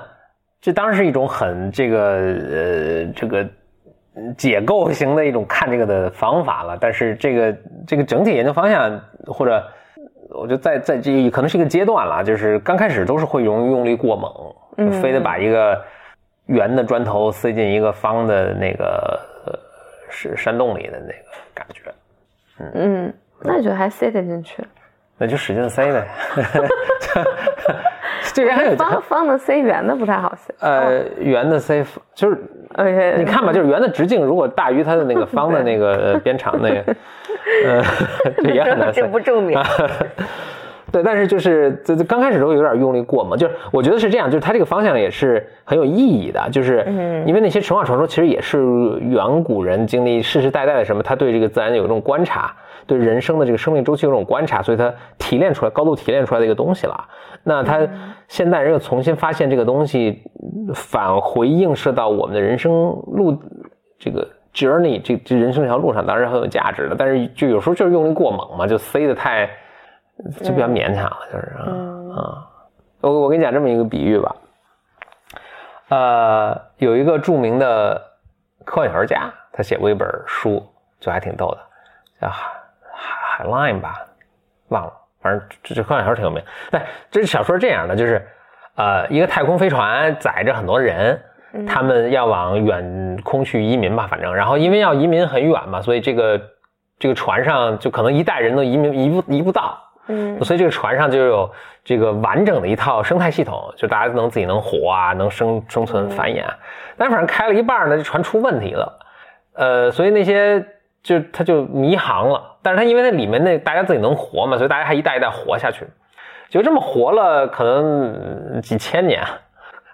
[0.60, 3.44] 这当然是一种很这个呃这个
[4.16, 6.78] 嗯解构型的一种看这个的方法了。
[6.80, 9.66] 但是这个这个整体研究方向或者
[10.30, 14.32] 我觉得在在这可能是一个阶段了，就是刚开始都是会容易用力过猛，
[14.78, 15.84] 嗯非得把一个
[16.46, 19.60] 圆的砖头塞进一个方的那个呃
[20.10, 21.82] 是山洞里的那个感觉。
[22.74, 23.14] 嗯，
[23.44, 24.64] 那就还塞得进去。
[25.18, 26.08] 那就使劲塞呗。
[28.34, 30.54] 这人还有方方的塞，圆的不太好塞。
[30.60, 31.84] 呃圆的塞，
[32.16, 32.38] 就是
[33.18, 36.96] 你看吧，就是圆的直径如果大于它的那个方的那个呃边长那个，
[37.66, 37.84] 呃，
[38.42, 39.08] 这也很难塞这。
[39.08, 39.60] 不证明。
[40.92, 46.86] 对，但是就是这这刚开始时候有点用力过猛，就是我觉得是这样，就是它这个方向也是很有意义的，就是
[47.26, 48.62] 因为那些神话传说其实也是
[49.00, 52.54] 远古人经历世世代代的什么，他对这个自然有一种观察，
[52.86, 57.08] 对人生的这个生命周期有种观察，所以他提炼出来高度提炼出来的一个东西了。
[57.44, 57.80] 那他
[58.28, 60.24] 现代人又重新发现这个东西，
[60.74, 62.72] 返回映射到我们的人生
[63.08, 63.42] 路
[63.98, 66.96] 这个 journey 这这人生这条路上，当然很有价值的。
[66.98, 69.50] 但是就有时候就是用力过猛嘛，就塞的太。
[70.44, 71.48] 就比较勉强了，就是
[72.14, 72.46] 啊，
[73.00, 74.36] 我我跟你讲这么一个比喻吧，
[75.90, 78.00] 呃，有一个著名的
[78.64, 80.64] 科幻小说家，他写过一本书，
[81.00, 81.58] 就还挺逗的，
[82.22, 82.52] 叫海
[83.42, 83.96] 海海 line 吧，
[84.70, 86.42] 忘了，反正这这科幻小说挺有名。
[86.70, 88.26] 对，这小说是这样的，就是
[88.76, 91.20] 呃，一个太空飞船载着很多人，
[91.68, 96.40] 他们要往远空去移民吧，反正，然后因为要移民很远嘛，所以这个
[97.00, 99.78] 这个船上就可能一代人都移民移不移不到。
[100.08, 101.50] 嗯，所以这个船上就有
[101.84, 106.44] 这个完整的一套生态系统，就大家能自己能活啊，能生生存繁衍。
[106.98, 109.00] 但反正开了一半呢，这船出问题了，
[109.54, 110.66] 呃，所以那些
[111.04, 112.58] 就他就迷航了。
[112.62, 115.86] 但是他因为那里面那大家自己能活嘛，所以大家还一代一代活下去，
[116.50, 119.24] 就这么活了可能几千年，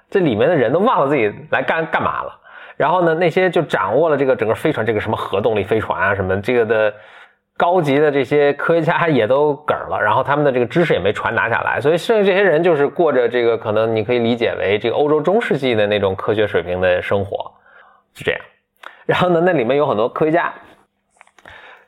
[0.10, 2.39] 这里面的人都忘了自己来干干嘛了。
[2.76, 6.93] 然后呢，那些就掌握了这个整个飞船，这个什么核动力飞船啊，什么这个的。
[7.60, 17.52] 高级的这些科学家也都嗝了，然后他们的这个知识也没传达下来，所以剩下这些人就是过着这个可能你可以理解为这个欧洲中世纪的那种科学水平的生活，
[18.13, 18.39] 是这样。
[19.08, 20.54] 然后呢，那里面有很多科学家，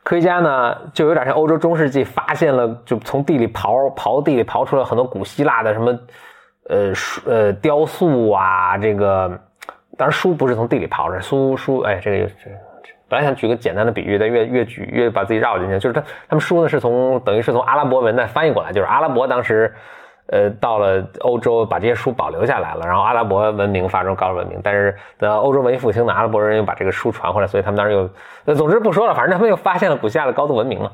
[0.04, 6.00] 科学家呢就有点像欧洲中世纪发现了，就从地里刨刨地里刨出来很多古希腊的什么
[6.70, 9.28] 呃书呃雕塑啊，这个
[9.98, 12.50] 当然书不是从地里刨出来，书书哎这个这。
[13.08, 15.80] 本来想举个简单的比喻，但越越举越把自己绕进去。
[15.80, 19.74] 就是他他们书呢是从等于是从阿拉伯文再翻译过来，就是阿拉伯当时，
[20.32, 24.60] 呃，到了欧洲把这些书保留下来了，然后阿拉伯文明发展高度文明。
[24.64, 28.10] 但是等欧洲文艺复兴的阿拉伯人又把这个书传回来，所以他们当时又，
[28.46, 30.92] 呃， 总之不说了，反正他们 又发现了古希腊的高度文明了，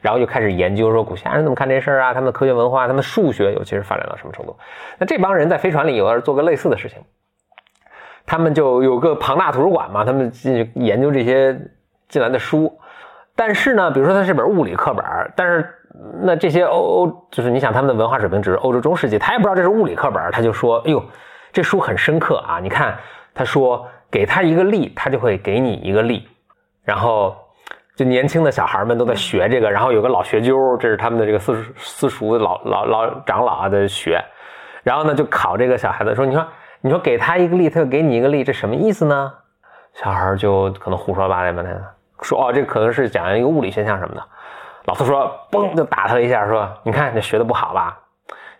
[0.00, 4.56] 然后又开始研究说古希腊人怎么看这事儿啊，他们的科学文化，他们数学尤其是发展到什么程度。
[4.98, 6.98] 那这帮人在飞船里有点做个类似的事情。
[8.24, 11.58] 他们就有个庞大图书馆嘛，他们进去研究这些
[12.08, 12.78] 进来的书，
[13.34, 15.02] 但是呢，比如说它是本物理课本，
[15.34, 15.74] 但是
[16.22, 21.02] 那这些欧欧就是你想他们的文化水平只是欧洲中世纪，他也不知道这是物理课本，他就说，哎呦，
[21.52, 22.58] 这书很深刻啊！
[22.60, 22.96] 你看，
[23.34, 26.28] 他说给他一个力，他就会给你一个力，
[26.84, 27.36] 然后
[27.96, 34.22] 就年轻的小孩们都在学这个，然后有个老学究，这是他们的这个私私塾老老老长老啊在学，
[34.82, 36.46] 然后呢就考这个小孩子说，你说。
[36.80, 39.32] 你说给他一个力，他就给你一个力，这什么意思呢？
[39.94, 44.22] 小孩就可能胡说八道吧，他说哦，这可能是讲一个物理现象什么的。
[44.88, 47.98] 老师说，嘣就打他一下，说你看你学的不好吧？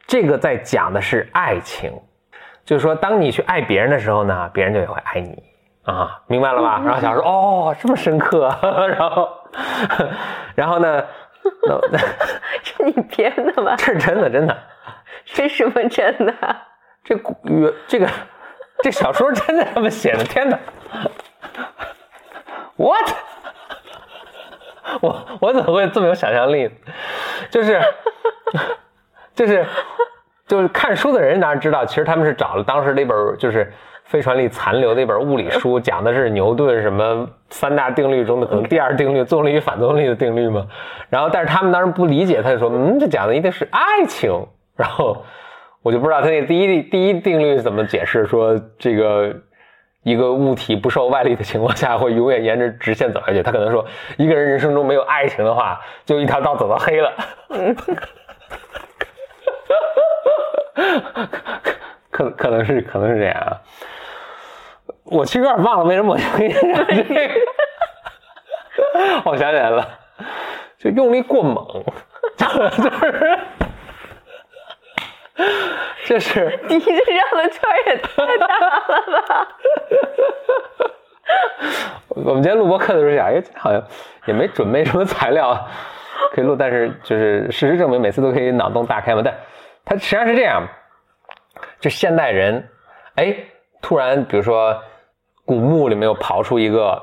[0.06, 1.90] 这个在讲的是爱情，
[2.66, 5.42] 就是说当你去爱别人的时候呢，别人就也会爱你
[5.84, 6.82] 啊，明白了吧？
[6.84, 8.54] 然后小孩说哦，这么深刻，
[8.98, 9.28] 然后
[10.54, 11.02] 然后呢？
[12.62, 13.74] 这 你编的吧？
[13.78, 14.54] 这是真的，真的。
[15.24, 16.34] 是什么真的？
[17.04, 17.34] 这古
[17.86, 18.06] 这个
[18.82, 20.24] 这小说真的这么写的？
[20.24, 20.58] 天哪
[22.76, 23.14] ！What？
[25.00, 26.70] 我我怎么会这么有想象力？
[27.50, 27.80] 就是
[29.34, 29.64] 就是
[30.46, 33.72] 就是看书的人当然知道，其实他们是找了当时那本就是
[34.04, 40.66] 飞船里残留的一本物理书，讲的是牛顿什么三大定律中的可能第二定律——作用力与反作用力的定律嘛。
[41.08, 44.30] 然后，但是他们当时不理解，他就说：“嗯，这讲的一定是爱情。”
[44.76, 45.24] 然后。
[45.80, 49.32] 我就不知道他那第一第一定律怎么解释，说这个
[50.08, 53.42] 一个物体不受外力的情况下会永远沿着直线走下去。
[53.42, 53.84] 他可能说，
[54.16, 57.12] 一个人人生中没有爱情的话，就一条道走到黑了。
[62.10, 63.60] 可可能是可能是这样啊。
[65.04, 67.34] 我其实有点忘了为什么我要跟你讲这个。
[69.30, 69.86] 我想起来了，
[70.78, 71.66] 就用力过猛，
[72.36, 73.38] 就是。
[76.04, 79.48] 这是你这绕的圈也太大了吧！
[82.08, 83.80] 我们今天录播课的时候想，哎，好像
[84.26, 85.56] 也没准备什么材料
[86.32, 89.22] 可以录，但是就是事实证明，每次都可以脑洞大开嘛。
[89.24, 89.32] 但
[89.84, 90.66] 它实际上是这样，
[91.78, 92.68] 就现代人，
[93.14, 93.36] 哎，
[93.80, 94.76] 突然比如说
[95.44, 97.00] 古墓里面又刨出一个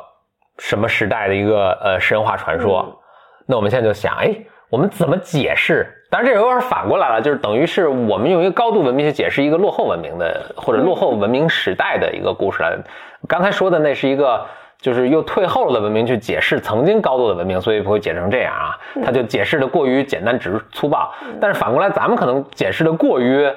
[0.57, 3.01] 什么时代的一个呃神话传说，
[3.47, 4.35] 那我们现在就想，哎，
[4.69, 5.94] 我们怎么解释？
[6.09, 12.83] 当然，这有点反过来了，就是等于是我们用一个高度文明去解释一个落后文明的或者落后文明时代的一个故事了。
[13.27, 14.45] 刚才说的那是一个，
[14.79, 18.77] 就是又退后了的文明去解释曾经高度的文明，所以不会解释成这样啊。
[19.03, 21.11] 他就解释的过于简单、直粗暴。
[21.41, 23.51] 但是反过来，咱们可能解释的过于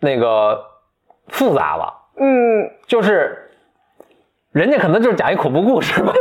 [0.00, 0.64] 那个
[1.28, 1.92] 复杂了。
[2.18, 3.50] 嗯，就是
[4.52, 6.12] 人家可能就是讲一恐怖故事嘛。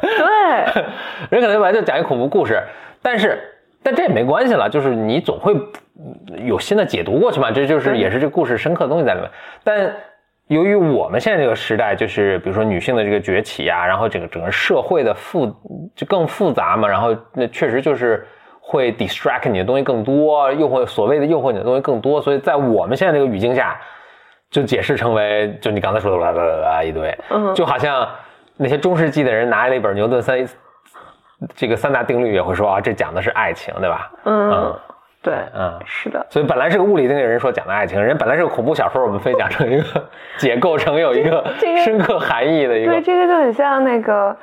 [0.00, 0.82] 对，
[1.30, 2.62] 人可能本来就讲一恐怖故事，
[3.00, 3.51] 但是
[3.82, 5.54] 但这也没关系了，就是你总会
[6.44, 9.30] 有新的解读过去嘛，这就是也是这故事深刻的东西在里面。
[9.64, 9.94] 但
[10.48, 15.46] 由于我们现在这个时代，就是比如说女性的这个崛起啊，然后整个整个社会的复
[15.94, 18.26] 就更复杂嘛，然后那确实就是
[18.60, 23.80] 会 distract 你的东西更多，诱惑所谓的诱惑你的东西更多，所以在我们现在这个语境下，
[24.50, 28.06] 就解释成为就你刚才说的啦啦啦啦一堆，嗯就好像
[28.56, 30.46] 那些中世纪的人拿了一本牛顿三
[31.54, 34.10] 这个三大定律，也会说啊，这讲的是爱情，对吧？
[34.24, 34.74] 嗯，
[35.22, 35.78] 对，嗯。
[35.84, 40.04] 是的，所以本来是个物理定律，人说讲的爱情，人本来是个恐怖小说，我们非讲成一个
[40.38, 41.44] 解构成有一个
[41.84, 43.06] 深刻含义的一个对，个。
[43.06, 44.36] 这个就很像那个，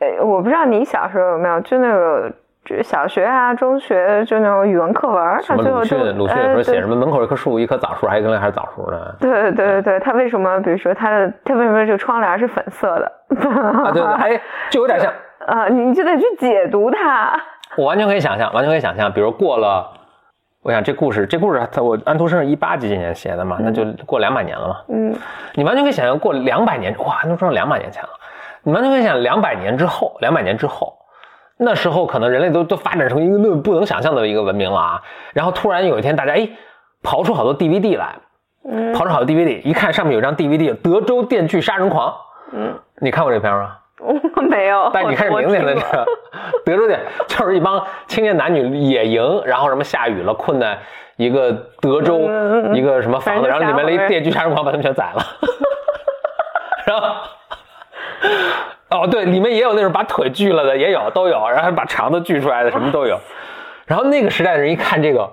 [0.00, 2.30] 呃，我不知道你小时候有没有，就那个。
[2.64, 6.16] 就小学啊、中学就那种语文课文，他最后就迅？
[6.16, 9.14] 鲁迅有时候哎对写什么门口一棵树，一棵枣树，还有一根还是枣树呢？
[9.20, 10.58] 对对对对，他为什么？
[10.60, 13.12] 比如说他的，他为什么这个窗帘是粉色的？
[13.50, 14.40] 啊，对对，哎，
[14.70, 15.12] 就有点像，
[15.46, 17.38] 啊，你就得去解读它。
[17.76, 19.12] 我完全可以想象，完全可以想象。
[19.12, 19.90] 比如过了，
[20.62, 24.76] 我想这故事，这故事它我安徒生是一八几几年写的嘛，那就过两百年了嘛。
[24.88, 25.14] 嗯
[25.54, 28.08] 你完全可以想象过两百年，哇，安徒生两百年前了。
[28.62, 30.96] 你完全可以想两百年之后，两百年之后，
[31.58, 35.02] 那时候可能人类都都发展成一个那不能想象的一个文明了啊。
[35.32, 36.48] 然后突然有一天，大家哎
[37.02, 38.16] 刨出好多 DVD 来，
[38.66, 42.10] 嗯刨出好多 DVD，一看上面有张 DVD，《德州电锯杀人狂》。
[42.52, 43.76] 嗯，你看过这片吗？
[44.00, 44.90] 我没有。
[44.92, 46.06] 但是你看这我名字的这我听过个
[46.64, 50.78] 德州电，就是一帮青年男女野营，然后什么下雨了，困在
[51.16, 52.28] 一个德州
[52.74, 55.22] 一个什么房子，然后里面吓唬人来一电锯杀人狂把他们全宰了，
[56.86, 57.08] 然后。
[58.90, 63.18] 哦，对，里面也有那种把腿锯了的，也有，都有，然后把肠子锯出来的，什么都有。
[63.86, 65.28] 然后那个时代的人一看这个，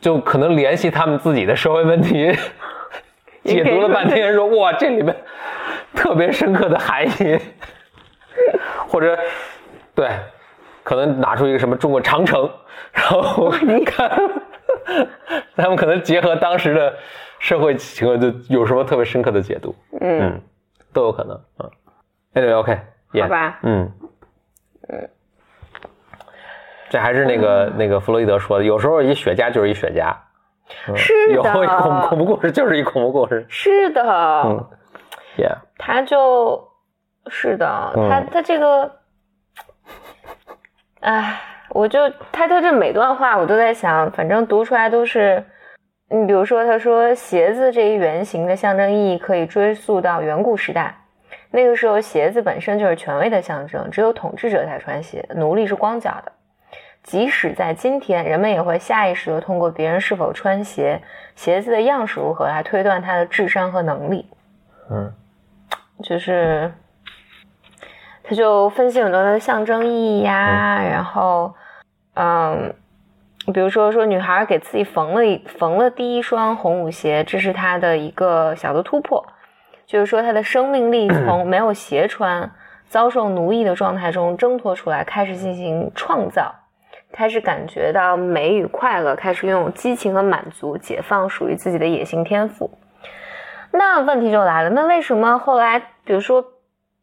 [0.00, 2.32] 就可能联系他们自己的社会问题，
[3.42, 5.16] 解读了半天，说哇，这里面
[5.92, 7.38] 特别深刻的含义，
[8.88, 9.18] 或者
[9.94, 10.08] 对，
[10.82, 12.50] 可能拿出一个什么中国长城，
[12.92, 14.10] 然后你看，
[15.56, 16.94] 他们可能结合当时的
[17.38, 20.40] 社会情况，就有什么特别深刻的解读，嗯，嗯，
[20.92, 21.70] 都有可能，嗯
[22.34, 22.78] ，anyway，OK，、
[23.12, 23.90] yeah, 好吧嗯，
[26.90, 30.14] 这还是那个、那个弗洛伊德说的，有时候一雪茄就是一雪茄，
[30.88, 34.02] 嗯是有的一恐恐怖故事就是一恐怖故事，是的，
[34.44, 34.64] 嗯
[35.36, 36.68] ，yeah，他就
[37.30, 38.90] 是的，嗯他他这个，
[41.00, 45.44] 哎，我就他他这每段话我都在想，反正读出来都是，
[46.08, 50.94] 你比如说他说鞋子这一原型的象征意义可以追溯到远古时代，
[51.50, 56.32] 那个时候鞋子本身就是权威的象征，只有统治者才穿鞋，奴隶是光脚的。
[57.02, 61.02] 即使在今天，人们也会下意识的通过别人是否穿鞋、
[61.34, 64.26] 鞋子的样式如何来推断他的智商和能力。
[64.90, 65.12] 嗯
[66.02, 66.72] 就是
[68.26, 71.54] 他就分析很多的象征意义呀，然后，
[72.14, 72.74] 嗯，
[73.52, 79.24] 比如说说女孩给自己缝了一缝了第一双红舞鞋，这是她的一个小的突破，
[79.86, 82.50] 就是说她的生命力从没有鞋穿、
[82.88, 86.54] 遭受奴役的状态中挣脱出来，开始进行创造。
[87.12, 92.70] 开始感觉到美与快乐，开始拥有激情和满足，解放属于自己的野性天赋。
[93.70, 96.44] 那问题就来了，那为什么后来，比如说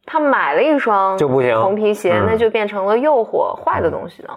[0.05, 4.29] 他买了一双就不行红皮鞋，嗯那就变成了诱惑坏的东西呢？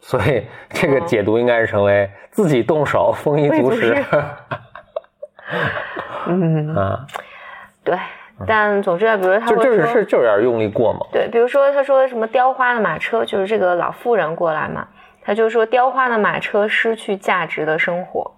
[0.00, 3.96] 所以这个解读应该是成为自己动手丰衣足食
[6.26, 7.06] 嗯， 啊，
[7.82, 7.98] 对。
[8.48, 14.88] 但总之，比如他就会说，就是是就有点用力过猛，对，比如说他说什么雕花的马车，就是这个老妇人过来嘛，
[15.22, 18.32] 他就说雕花的马车失去价值的生活，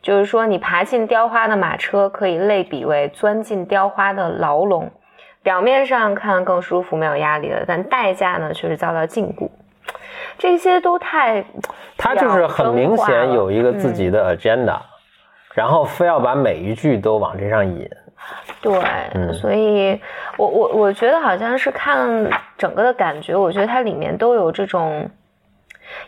[0.00, 4.88] 就是说你爬进雕花的马车，可以类比为钻进雕花的牢笼，
[5.42, 9.48] 表面上看更舒服，没有压力了，但代价呢却是遭到禁锢。
[10.38, 11.44] 这些都太，
[11.96, 14.78] 他就是很明显有一个自己的 agenda，、
[15.54, 17.88] 然后非要把每一句都往这上引。
[18.62, 18.78] 对，
[19.14, 19.32] 嗯。
[19.32, 20.00] 所以
[20.36, 25.10] 我我我觉得好像是看整个的感觉，我觉得它里面都有这种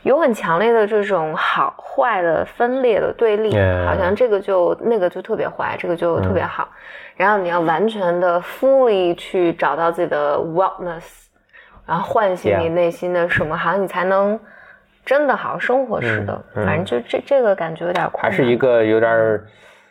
[0.02, 3.50] 有很强烈的这种好坏的分裂的对立
[3.86, 6.68] 好像这个就那个就特别坏，这个就特别好，
[7.16, 11.26] 然后你要完全的 fully 去找到自己的 wellness，
[11.86, 14.38] 然后唤醒你内心的什么，好像你才能
[15.04, 16.32] 真的好好生活似的。
[16.54, 16.66] 嗯嗯。
[16.66, 19.40] 反正就这这个感觉有点困难，还是一个有点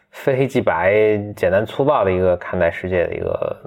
[0.10, 0.94] 非黑即白、
[1.36, 3.58] 简单粗暴的一个看待世界的一个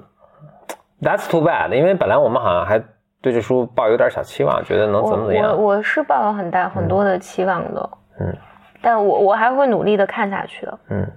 [1.01, 2.81] That's too bad，因为本来我们好像还
[3.21, 5.49] 对这书抱有点小期望，觉得能怎么怎么样。
[5.51, 7.89] 我我是抱有很大很多的期望的，
[8.19, 8.37] 嗯，
[8.81, 11.11] 但我我还会努力的看下去的，嗯嗯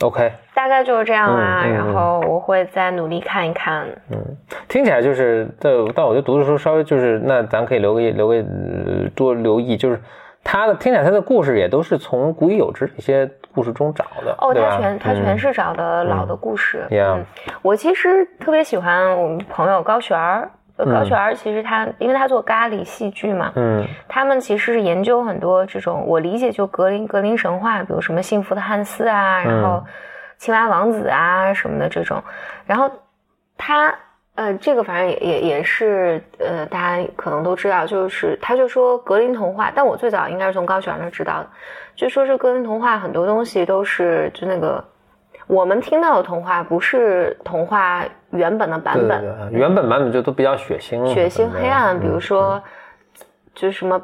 [0.00, 1.64] ，OK，大概就是这样啦。
[1.64, 3.86] 然后我会再努力看一看。
[4.10, 4.18] 嗯，
[4.68, 8.42] 听起来就是，但但我觉得读的时候稍微就是，那咱可以留个留个
[9.14, 10.00] 多留意，就是
[10.42, 13.30] 他的听起来他的故事也都是从古已有之一些。
[13.54, 16.86] 故事中找的哦，他全他全是找的老的故事。
[16.90, 17.24] 嗯，
[17.60, 20.48] 我其实特别喜欢我们朋友高璇儿。
[20.84, 29.84] 高雪儿其实他，因为他做咖喱戏剧嘛，嗯，他们其实是研究很多这种，我理解就格林格林神话，比如什么幸福的汉斯啊，然后
[30.36, 32.22] 青蛙王子啊什么的这种。
[32.66, 32.90] 然后
[33.56, 33.94] 他
[34.36, 41.48] 呃，这个反正也也也是呃，大家可能都知道，就是他就说格林童话，但我最早应该是从高雪儿那知道的。
[41.96, 44.84] 就说是格林童话，很多东西都是就那个
[45.48, 49.50] 我们听到的童话，不是童话原本的版本。
[49.50, 51.98] 原本版本就都比较血腥，血腥黑暗。
[51.98, 52.62] 比如说，
[53.54, 54.00] 就什么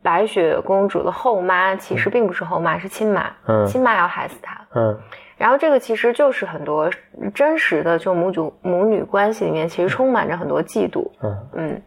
[0.00, 3.28] 白雪公主的后妈，其实并不是后妈，是亲妈。
[3.48, 4.60] 嗯，亲妈要害死她。
[4.76, 4.96] 嗯，
[5.36, 6.88] 然后这个其实就是很多
[7.34, 11.10] 真实的就母主母女关系里面，其实充满着很多嫉妒。
[11.20, 11.82] 嗯嗯，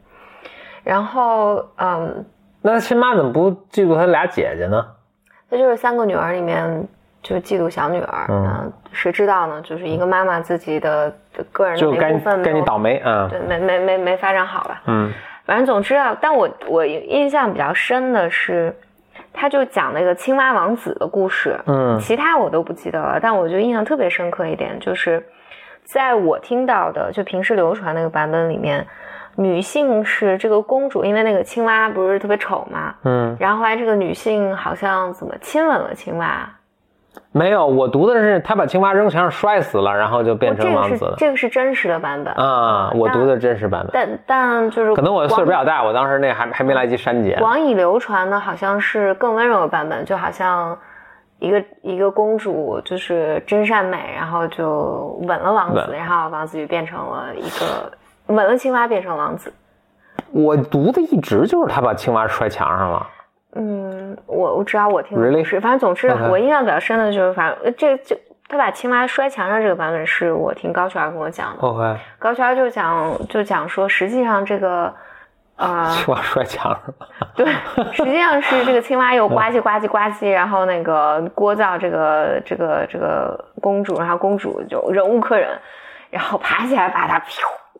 [0.83, 2.25] 然后嗯，
[2.61, 4.85] 那亲妈怎么不嫉妒她俩姐姐呢？
[5.49, 6.85] 那就是三个女儿里面
[7.21, 9.61] 就嫉妒小女儿，嗯，谁知道呢？
[9.61, 11.13] 就是一个妈妈自己的
[11.51, 14.81] 个人的那部分，跟你倒霉嗯，对，没没没没发展好吧？
[14.85, 15.11] 嗯，
[15.45, 18.73] 反正总之啊，但我我印象比较深的是，
[19.33, 25.23] 他就讲那个青蛙王子的故事，嗯，其他我都不记得了，但我就印象特别深刻一点，就是
[25.83, 28.85] 在我听到的就平时流传那个版本里面。
[29.35, 36.49] 女性是这个公主，因为那个青蛙不是特别丑嘛，嗯，然后后来这个女性好像怎么亲吻了青蛙？
[37.31, 41.15] 没有，我读的是他把青蛙扔墙上摔死了，然后就变成王子了。
[41.17, 43.91] 这个是真实的版本啊，我读的真实版本。
[43.93, 47.37] 但但就是可能我岁数比较大，我当时那还还没来及删减。
[47.39, 50.77] 广义流传的好像是更温柔的版本，就好像
[51.37, 57.91] 一个一个公主就是真善美，然后就吻了王子，然后王子就变成了一个。
[58.27, 59.51] 吻了青蛙变成王子，
[60.31, 63.07] 我读的一直就是他把青蛙摔墙上了。
[63.53, 68.15] 嗯，我我知道我听的是，反正总之我印象比较深的就是，反正这就
[68.47, 71.67] 他把青蛙摔墙上这个版本是我听高璇跟我讲的。
[71.67, 74.93] OK，高璇就讲就讲说，实际上这个
[75.55, 77.27] 啊， 青蛙摔墙上了。
[77.35, 77.45] 对，
[77.93, 85.49] 实际上是这个青蛙又呱唧呱唧呱唧，然后那个聒噪这个这个这个公主，然后公主就忍无可忍，
[86.09, 87.21] 然后爬起来把它。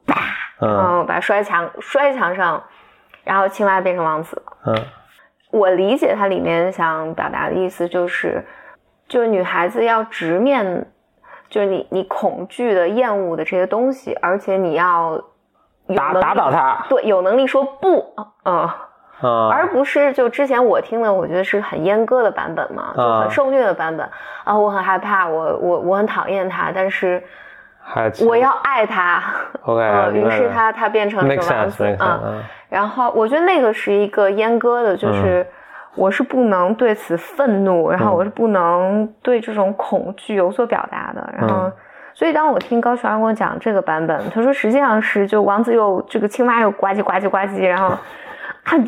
[0.07, 0.15] 啪！
[0.61, 2.63] 嗯，把摔墙摔墙上，
[3.23, 4.41] 然后青蛙变成王子。
[4.65, 4.75] 嗯，
[5.51, 8.45] 我理解它里面想表达的意思就是，
[9.07, 10.85] 就是女孩子要直面，
[11.49, 15.21] 就是你你恐惧的、厌恶的这些东西，而且你要
[15.95, 18.13] 打打倒他，对，有能力说不，
[18.45, 18.69] 嗯，
[19.49, 24.09] 而不是就之前我听的，我觉得是很阉割的版本嘛，就很受虐的版本
[24.43, 27.23] 啊，我很害怕，我我我很讨厌他，但是。
[28.25, 29.23] 我要爱他
[29.63, 35.45] ，OK，于是他他变成了王子嗯，然后我觉得那个是一个阉割的，就是
[35.95, 41.71] 我是不能对此愤怒，然后我是不能对这种恐惧有所表达的，然后
[42.13, 47.97] 所以当我听高璇跟我讲这个版本，他说实际上是就王子又这个青蛙又呱唧呱唧呱唧，然后。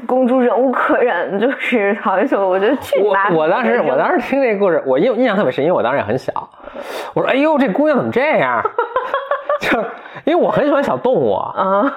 [0.06, 6.32] 公主忍无可忍，就是好像说，我觉得去我我当时我当时听这个故事，我印印象特别深，因为我当时也很小。
[7.14, 8.62] 我说：“哎呦，这姑娘怎么这样？”
[9.60, 9.80] 就
[10.26, 11.92] 因为我很喜欢小动物啊。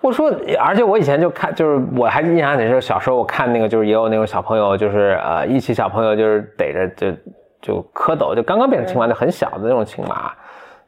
[0.00, 7.12] 我说，而且我以前就看，就是我还印象很深，小时候我看那个，就是也有那种小朋友，就是呃，一起小朋友就是逮着就
[7.60, 10.32] 就蝌蚪，就刚刚变成青蛙，就很小的那种青蛙，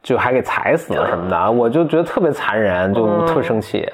[0.03, 3.87] 就还给踩死了什么的，我就觉得特别残忍，就特别生气。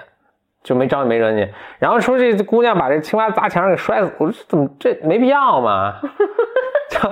[0.67, 1.49] 就没招你没惹你，
[1.79, 5.95] 然后说这姑娘把这青蛙砸墙上给摔死，我说怎么这没必要嘛？
[6.91, 7.09] 就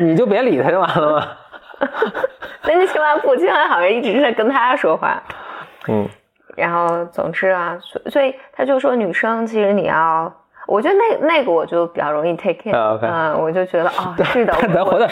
[0.00, 1.28] 你就别理他就完了嘛。
[2.64, 5.22] 那个青蛙不，青蛙好像一直在跟他说话。
[5.86, 6.08] 嗯。
[6.56, 10.32] 然后总之啊，所所以他就说女生其实你要，
[10.66, 12.74] 我觉得那那个我就比较容易 take it。
[13.02, 14.52] 嗯，我就觉得啊，是的。
[14.72, 15.06] 咱回到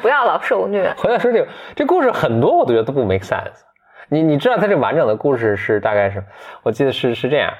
[0.00, 0.90] 不要老受虐。
[0.96, 3.60] 回到说这个，这故事很多我都觉得都不 make sense。
[4.08, 6.22] 你你知道他这完整的故事是大概是，
[6.62, 7.52] 我记得是是这样，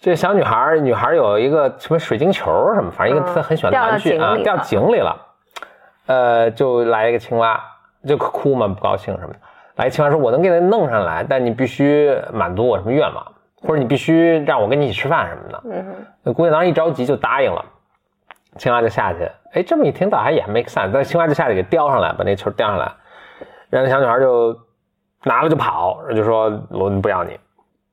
[0.00, 5.16] 这小女孩女孩有一个什么水晶球什么，反正一个她很喜欢的玩具啊，掉井里了，
[6.06, 7.60] 呃，就来一个青蛙，
[8.06, 9.38] 就哭嘛，不高兴什么的，
[9.76, 13.32] 来青蛙说，我能给它弄上来，但你必须满足我什么愿望，
[13.62, 15.62] 或者你必须让我跟你一起吃饭什么的。
[15.66, 17.64] 嗯那姑娘当时一着急就答应了，
[18.56, 22.92] 青蛙就下去，哎，这么一听倒还也 make sense，但青蛙就下去给叼上来，把那球叼上来，
[23.70, 24.58] 然后小女孩就。
[25.24, 27.38] 拿了就跑，就说我不要你，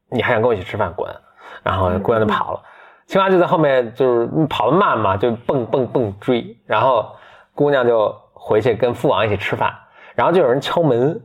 [0.10, 1.10] 你还想跟我一起吃饭，滚！
[1.64, 2.62] 然后姑娘就跑了，
[3.06, 7.16] 青蛙就在后面就是跑得慢嘛，就蹦蹦蹦追，然后
[7.54, 9.74] 姑娘就回去跟父王一起吃饭，
[10.16, 11.22] 然后就有人敲门，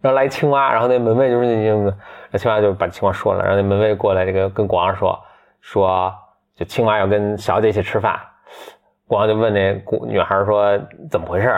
[0.00, 1.94] 然后来青蛙，然后那门卫就是那
[2.30, 5.18] 那青蛙就把情况说了，然后那门卫过来这个跟国王说
[5.60, 6.12] 说，
[6.56, 8.18] 就青蛙要跟小姐一起吃饭，
[9.06, 10.78] 国王就问那姑女孩说
[11.10, 11.48] 怎么回事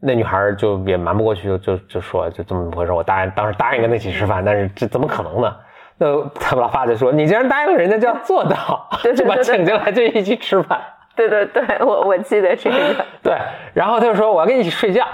[0.00, 5.54] 那女孩就也瞒不过去，就就就说就这么回事我答应当时答应跟她一起吃饭，但是这怎么可能呢？
[5.96, 10.80] 那他老爸就说你既然答应了人家就要做到， 就把请进来就一起吃饭。
[11.14, 12.76] 对对对，我我记得这个。
[13.22, 13.38] 对，
[13.72, 15.04] 然后他就说我要跟你一起睡觉，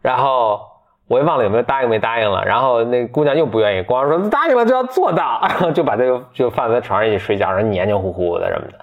[0.00, 0.58] 然后
[1.08, 2.42] 我也忘了有没有答应没答应了。
[2.46, 8.78] 然后那姑娘又不愿意，光说答应了就要做到，然后就把这个就放在床上一起睡觉，然后黏黏糊糊的什么的。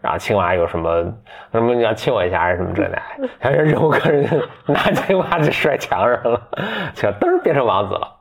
[0.00, 1.02] 然后青蛙有什么
[1.52, 3.02] 什么你要亲我一下还是什么之类的，
[3.38, 6.40] 还是忍无可忍，拿青蛙就摔墙上了，
[6.94, 8.16] 就噔变成王子了。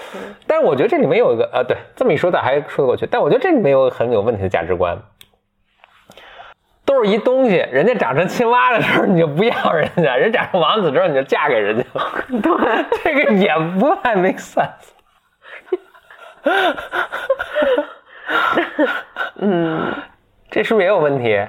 [0.46, 3.06] 但是我觉得这里面有一个呃，对，这么一说，倒还说得过去。
[3.06, 4.96] 但我觉得这里面有很有问题的价值观，
[6.86, 11.84] 都是一东西，人家长成青蛙的时候你就不要人家，人长成王子之后你就嫁给人家，
[12.40, 14.92] 对，这个也不太 make sense。
[19.36, 19.92] 嗯，
[20.54, 21.44] 这是不是也有问题？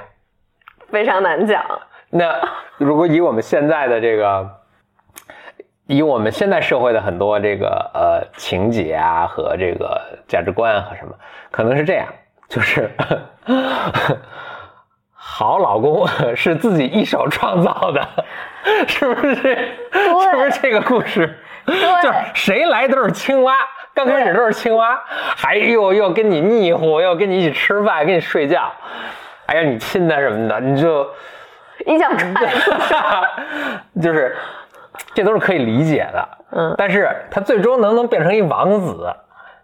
[0.89, 1.63] 非常难讲。
[2.09, 2.41] 那
[2.77, 4.49] 如果以我们现在的这个。
[5.87, 11.13] 以我们现在社会的很多这个呃情节啊和这个价值观和什么，
[11.51, 12.07] 可能是这样，
[12.49, 12.89] 就是
[15.13, 18.01] 好老公 是自己一手创造的，
[18.87, 19.35] 是不是？
[19.93, 21.37] 是不是这个故事？
[21.67, 23.55] 就是谁来都是青蛙，
[23.95, 25.01] 刚开始都是青蛙，
[25.35, 28.71] 还又又跟你腻乎，又跟你一起吃饭，跟你睡觉，
[29.47, 31.09] 哎呀，你亲他什么的，你就
[31.87, 33.23] 一脚踹，
[33.99, 34.35] 就是。
[35.13, 39.13] 这都是可以理解的，嗯，但是他最终能不能变成一王子，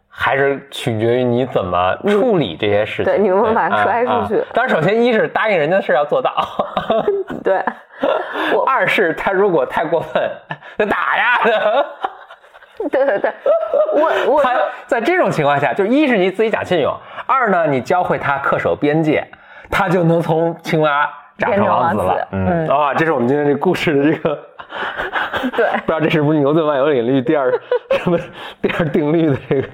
[0.09, 3.05] 还是取决于你怎么处理这些事情。
[3.05, 4.43] 对，你能不能把他摔出去？
[4.53, 6.33] 当然，首先一是答应人家的事要做到，
[7.43, 7.63] 对。
[8.67, 10.29] 二是他如果太过分，
[10.77, 11.39] 那打呀。
[12.89, 13.31] 对对对，
[13.93, 14.53] 我我他
[14.87, 19.27] 在这种情况下，就一是你自己讲信用，二呢你教会他恪守边界，
[19.69, 22.27] 他就能从青蛙长成王子了。
[22.31, 24.39] 嗯啊，这是我们今天这故事的这个。
[25.57, 27.51] 对，不知道这是不是牛顿万有引力第二
[27.99, 28.17] 什么
[28.61, 29.67] 第二定律的这个？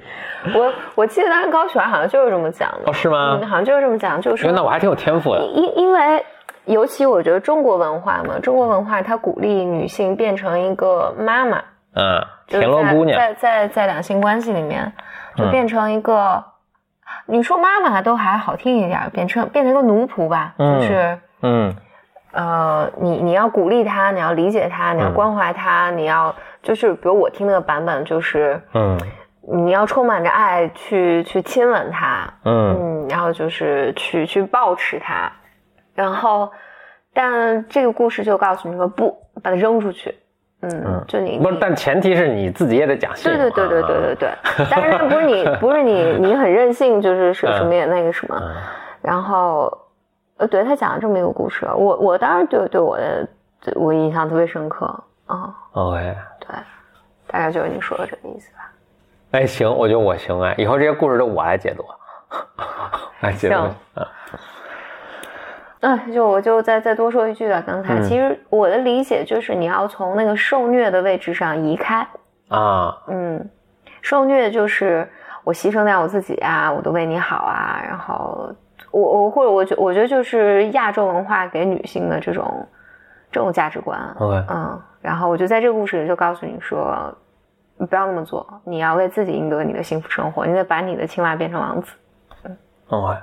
[0.55, 3.38] 我我记得当时高璇好像就是这么讲的，哦，是吗？
[3.47, 5.41] 好像就是这么讲，就是那我还挺有天赋的。
[5.53, 6.26] 因因为
[6.66, 11.62] 尤其我觉得中国文化嘛，中国文化它鼓励女性变成一个妈妈，
[11.94, 14.92] 嗯，田螺姑娘，在在在两性关系里面
[15.36, 16.44] 就变成一个，
[17.26, 21.76] 你说妈妈都还好听一点，变成变成一个奴仆吧，就是嗯。
[22.34, 28.96] 呃，你你要鼓励他，你要理解他，你要关怀他，你要就是，比如我听那个版本就是，嗯，
[29.42, 35.32] 你要充满着爱去去亲吻他，嗯，然后就是去去抱持他，
[35.96, 36.52] 然后，
[37.12, 40.14] 但这个故事就告诉你说不，把他扔出去，
[40.62, 44.30] 嗯，就你不是，但前提是你自己也得讲信，对对对对对对对，
[44.72, 48.41] 但是那不是你不是你 你很任性，就是什什么也那个什么，
[49.01, 49.72] 然后。
[50.39, 53.28] 呃，对他讲了这么一个故事，我我当然对对我的
[53.74, 54.86] 我印象特别深刻
[55.26, 55.51] 啊。
[55.72, 56.49] OK，对，
[57.26, 58.72] 大概就是你说的这个意思吧。
[59.32, 61.84] 哎，行，我觉得我行哎，以后这些故事都我来解读，
[63.22, 63.55] 来解读
[63.99, 64.08] 啊。
[65.82, 68.01] 啊，就我就再再多说一句啊，刚才。
[68.01, 72.07] 其实我的理解就是你要从那个受虐的位置上移开
[72.49, 72.97] 啊。
[73.07, 73.49] 嗯，
[74.01, 75.07] 受虐就是
[75.43, 78.53] 我牺牲掉我自己啊，我都为你好啊，然后。
[78.89, 82.65] 我我或者我觉我觉得就是亚洲文化给女性的这种
[83.30, 87.13] 这种价值观，OK，嗯，然后我就在这个故事里就告诉你说，
[87.75, 91.95] 你不要那么做，你要为自己赢得你的幸福生活，你得把你的青蛙变成王子，
[92.45, 92.57] 嗯
[92.88, 93.17] ，OK，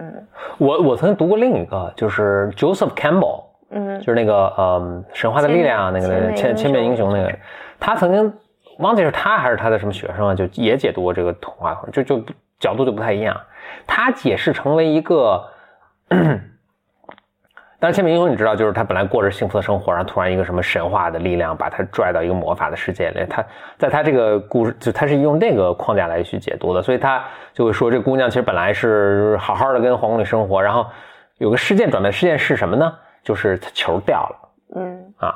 [0.00, 0.26] 嗯，
[0.58, 7.38] 我我曾经读过另一个，就是 Joseph Campbell，嗯，就是那个嗯神话的力量那个千千面英雄那个，
[7.78, 8.32] 他曾经
[8.78, 12.24] 忘记是他还是他的什么学生啊，就也解读过这个童话，就就
[12.58, 13.38] 角度就不太一样。
[13.86, 15.44] 他解释成为一个，
[17.80, 23.24] 但是千面英雄你知道，就是他本来过着幸福的生活，然后突然一个什么神话的力量把他拽到一个魔法的世界里。
[23.28, 23.42] 他
[23.78, 27.24] 在他这个故事，就他是用那个框架来去解读的，所以他
[27.54, 30.86] 就会说，这姑娘其实本来是好好的跟皇宫里生活，然后
[31.38, 32.92] 有个事件转变，事件是什么呢？
[33.24, 34.36] 就是他球掉了，
[34.76, 35.34] 嗯啊，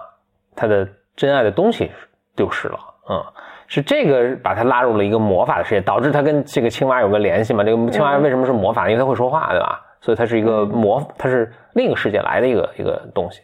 [0.55, 0.87] 他的
[1.17, 1.91] 真爱的东西
[2.37, 2.79] 丢失了，
[3.09, 3.25] 嗯。
[3.67, 7.65] 是这个把他拉入了一个魔法的世界，导致他跟这个青蛙有个联系嘛？
[7.65, 8.91] 这个青蛙为什么是魔法？
[8.91, 9.81] 因为他会说话，对吧？
[10.05, 13.41] 所以它是一个魔，它是另一个世界来的一个一个东西。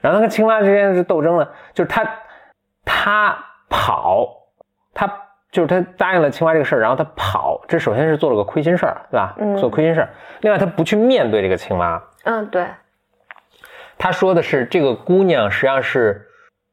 [0.00, 2.04] 然后它跟青蛙之间是斗争呢，就是它
[2.84, 4.28] 它跑，
[4.92, 5.06] 它
[5.52, 9.36] 就是它答应了青蛙这个事儿，然后它跑，这首先是做了个亏心事儿，对吧？
[9.38, 10.08] 嗯做亏心事儿。
[10.40, 12.66] 另外，他不去面对这个青蛙，嗯，对，
[13.96, 16.27] 他说的是这个姑娘实际上是，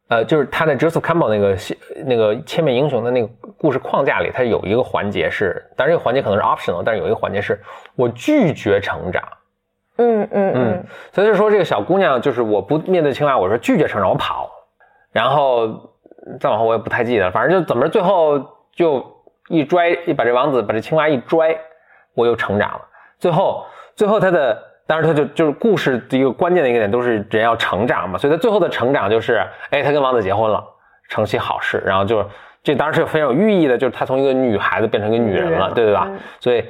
[0.08, 1.58] 呃，就是他在 Joseph Campbell 那个
[2.06, 7.60] 那个千面英雄的那个故事框架里，它有一个环节是，当然这个环节可能是 optional，但是有一个环节是
[7.96, 9.24] 我拒绝成长。
[9.98, 14.52] 嗯嗯嗯嗯，所以就说这个小姑娘就是我不面对青蛙，我说拒绝成长，我跑，
[15.12, 15.68] 然后
[16.40, 18.38] 再往后我也不太记得了，反正就怎么着，最后
[18.74, 19.06] 就
[19.48, 21.58] 一拽，一把这王子把这青蛙一拽，
[22.14, 22.82] 我又成长了。
[23.18, 30.64] 最后，最后他的，当然他就就是故事的一个关键的一个点都是人要成长嘛，所以他最后的成长就是，哎，他跟王子结婚了，
[31.10, 32.24] 成其好事，然后就
[32.64, 36.08] 这当然是非常有寓意的，就是他从一个女孩子变成一个女人了，对对吧？
[36.10, 36.64] 嗯所以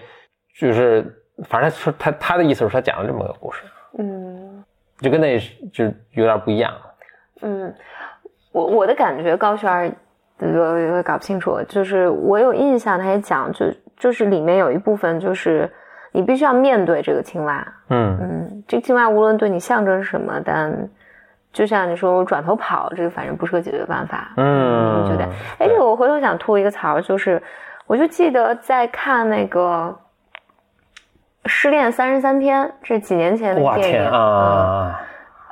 [0.59, 1.03] 就是
[1.49, 3.63] 反正他说他他的意思是他讲了这么个故事。
[3.97, 4.63] 嗯
[4.99, 5.38] 就跟那
[5.74, 6.74] 就有点不一样。
[7.41, 7.74] 嗯，
[8.53, 9.91] 我我的感觉，高璇儿，
[10.39, 13.66] 我我搞不清楚，就是我有印象，他也讲，就
[13.97, 15.70] 就是里面有一部分就是
[16.16, 20.89] 你必须要面对这个青蛙，嗯嗯，这个青蛙无论对你象征是什么，但
[21.51, 25.26] 就像你说我转头跑，这个反正不是个解决办法，嗯你觉得？
[25.59, 27.41] 哎，这个我回头想吐一个槽，就是
[27.86, 29.93] 我就记得在看那个
[31.49, 35.01] 《失恋三十三天》，这几年前的电影天啊，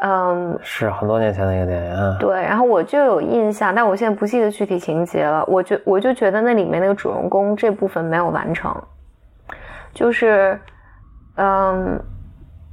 [0.01, 1.93] 嗯，是很多年前的一个电影。
[1.93, 5.43] 啊对，然后我就有印象，但我现在不记得具体情节了。
[5.45, 8.75] 我就我就觉得那里面那个主人公这部分没有完成，
[9.93, 10.59] 就是，
[11.35, 11.99] 嗯，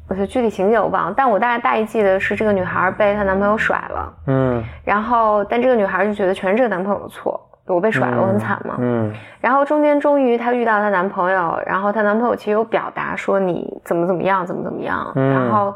[0.09, 8.77] 我觉得具体情节我忘了，但我大概大意记得是这个女孩被她男朋友甩了，嗯然后但这个女孩就觉得全是这个男朋友的错，我被甩了，我很惨嘛。
[8.79, 15.13] 嗯然后中间终于她遇到她男朋友，然后她男朋友其实有表达说你怎么怎么样，怎么怎么样。
[15.15, 15.75] 嗯然后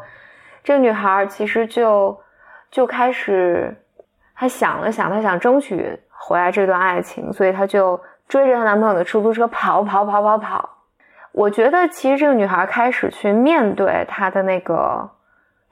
[0.63, 2.19] 这个女孩其实就
[2.71, 3.77] 就开始，
[4.35, 10.71] 她想了想，她想争取回来这段爱情，所以她就追着她男朋友的出租车跑跑跑跑跑。
[11.37, 15.11] 我觉得其实这个女孩开始去面对她的那个，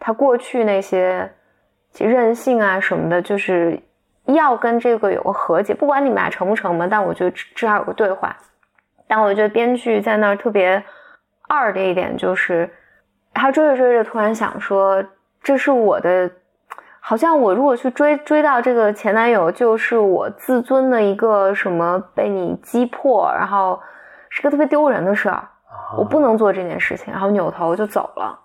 [0.00, 1.32] 她过去那些
[1.92, 3.80] 其任性啊什么的，就是
[4.24, 8.36] 要跟这个有个和解，不管你们俩成不成嘛，但我觉得至至少有个对话。
[9.06, 10.82] 但我觉得编剧在那儿特别
[11.48, 12.68] 二的一点就是，
[13.32, 15.04] 他追着追着突然想说，
[15.44, 16.28] 这是我的，
[16.98, 23.80] 好像我如果去追追到这个前男友，就是我自尊的一个什么被你击破，然后
[24.28, 25.46] 是个特别丢人的事儿，
[25.96, 28.38] 我不能做这件事情，然后扭头就走了。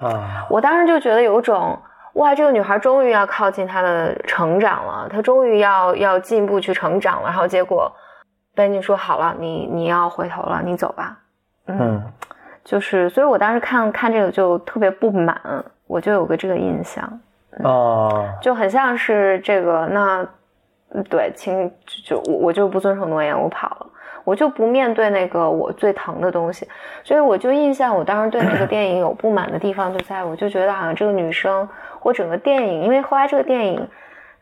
[0.00, 1.78] 啊我当时就觉得有种，
[2.14, 7.90] 哇，这个女孩终于要靠近她的成长了，她终于要要进一步去成长了，然后结果
[8.54, 11.18] 编剧说好了，你你要回头了，你走吧。
[11.66, 12.02] 嗯
[12.64, 17.20] 就是，所以我当时看看这个就特别不满，我就有个这个印象，
[17.62, 20.26] 哦就很像是这个那，
[20.94, 23.86] 嗯对，请就就我我就不遵守诺言，我跑了。
[24.24, 26.68] 我就不面对那个我最疼的东西，
[27.02, 31.68] 所以我就印象，我当时对那个电影有不满的地方就在，我就觉得好像这个女生
[31.98, 33.88] 或整个电影，因为后来这个电影，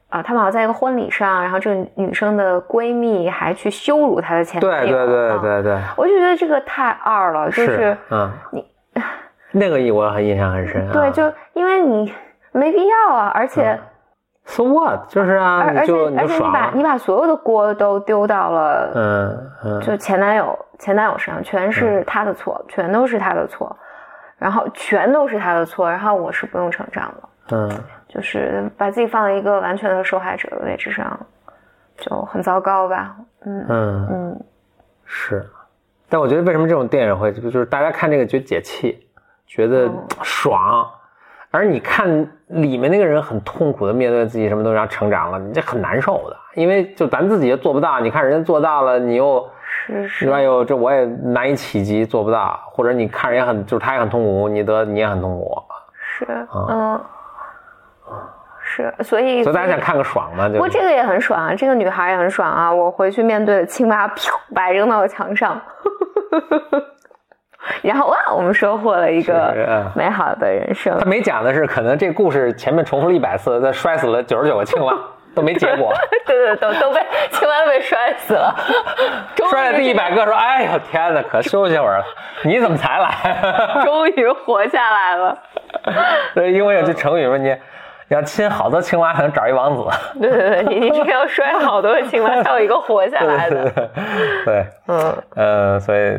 [0.08, 8.64] 啊、他们好像在一个婚礼上，然后这个女生的闺蜜还去羞辱她的前男友，对对对啊对对，我就觉得这个太二了，就是嗯你
[9.52, 10.92] 那个我很印象很深啊。
[10.92, 12.12] 对，就因为你
[12.52, 13.78] 没必要啊，而且、
[14.44, 16.52] so what，就是啊，而而且你就你而且你。
[16.52, 19.80] 把你把所有的锅都丢到了，嗯嗯。
[19.80, 23.76] 就前男友前男友身上，全是他的错，全都是他的错，
[24.38, 27.70] 然后全都是他的错，然后我是不用成长的，嗯。
[28.08, 31.16] 就是把自己放在一个完全的受害者的位置上，
[31.96, 33.14] 就很糟糕吧，
[33.44, 34.44] 嗯嗯嗯。
[35.04, 35.48] 是，
[36.08, 39.06] 但我觉得为什么这种电影会就是大家看这个觉得解气，
[39.46, 40.90] 觉得嗯爽，
[41.50, 42.08] 而你看
[42.46, 50.30] 里面那个人很痛苦的面对自己什么东西，然后成长了，你这很难受的，因为就咱自己也做不到，你看人家做到了，你又是是。
[50.30, 55.62] 哎呦这我也难以企及，做不到，或者你看人也很就是他也很痛苦，你得你也很痛苦，
[55.94, 57.00] 是嗯。
[58.62, 62.72] 是，所以所以大家想看个爽嘛，就不过这个也很爽啊，这个女孩也很爽啊！
[62.72, 64.14] 我回去面对了青蛙，啪，
[64.54, 65.60] 把它扔到了墙上，
[67.82, 71.04] 然后哇，我们收获了一个嗯美好的人生他。
[71.04, 74.94] 没讲的是，可能这故事前面重复了一百次，他摔死了九十九个青蛙，
[75.34, 75.92] 都没结果。
[76.26, 77.00] 对对，都都被
[77.30, 78.54] 青蛙都被摔死了，
[79.50, 82.04] 摔了第一百个说：“哎呦天哪，可休息会儿了。
[82.44, 83.36] 你怎么才来？”
[83.84, 85.38] 终于活下来了。
[86.34, 87.54] 所以英文有句成语说：“你
[88.08, 89.84] 要亲好多青蛙才能找一王子。
[90.20, 93.70] 对对对，你你这个要摔好多个青蛙，才有一个活下来对”的。
[93.70, 93.88] 对
[94.44, 96.18] 对，嗯，呃，所以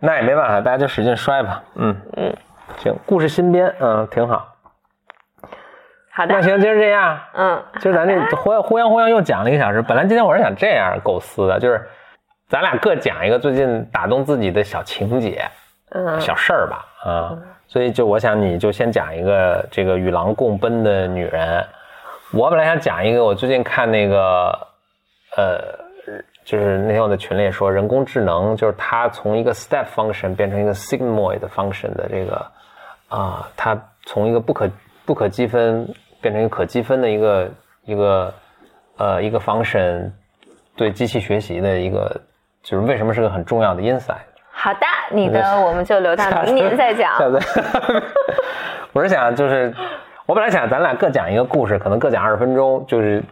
[0.00, 1.62] 那也没办法，大家就使劲摔吧。
[1.76, 2.36] 嗯嗯，
[2.78, 4.48] 行，故事新编，嗯，挺好。
[6.12, 9.80] 好的那，行，今儿这样，嗯， 就是咱这忽忽悠忽悠又讲了一个小时。
[9.82, 11.86] 本来今天我是想这样构思的，就是
[12.48, 15.46] 咱俩各讲一个最近打动自己的小情节、
[15.90, 17.38] 嗯小事儿吧，啊。
[17.68, 21.64] 所以就我想你就先讲一个这个与狼共奔的女人。
[22.32, 24.66] 我本来想讲一个我最近看那个，
[25.36, 25.60] 呃，
[26.44, 32.44] 就是那天我在群里说人工智能，就是它从一个 step function 变成一个 sigmoid function 的这个
[33.08, 34.68] 啊，它从一个不可
[35.04, 35.86] 不可积分
[36.20, 37.50] 变成一个可积分的一个
[37.84, 38.34] 一个
[38.96, 40.10] 呃一个 function
[40.76, 42.20] 对机器学习的一个，
[42.62, 44.16] 就是为什么是个很重要的 insight。
[44.50, 44.80] 好的，
[45.10, 47.12] 你的我们就留到明年 再讲。
[48.92, 49.72] 我是想就是，
[50.26, 53.22] 我本来想咱俩各讲一个故事，可能各讲二十分钟，就是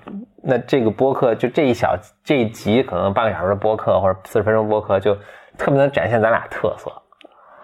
[0.51, 1.95] 那这个播客就这一小
[2.25, 5.15] 这一集可能半个小时的播客或者四十分钟播客，就
[5.59, 6.91] 特别能展现咱俩特色。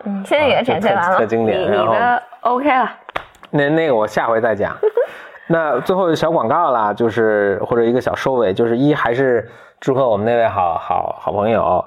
[0.05, 1.95] 嗯，现在也展现完了，特特经典你然后
[2.43, 2.91] OK 了。
[3.49, 4.77] 那那个我下回再讲。
[5.49, 11.83] 那最后小广告啦，就是或者一个小收尾，就是一还是祝贺我们那位好好好朋友，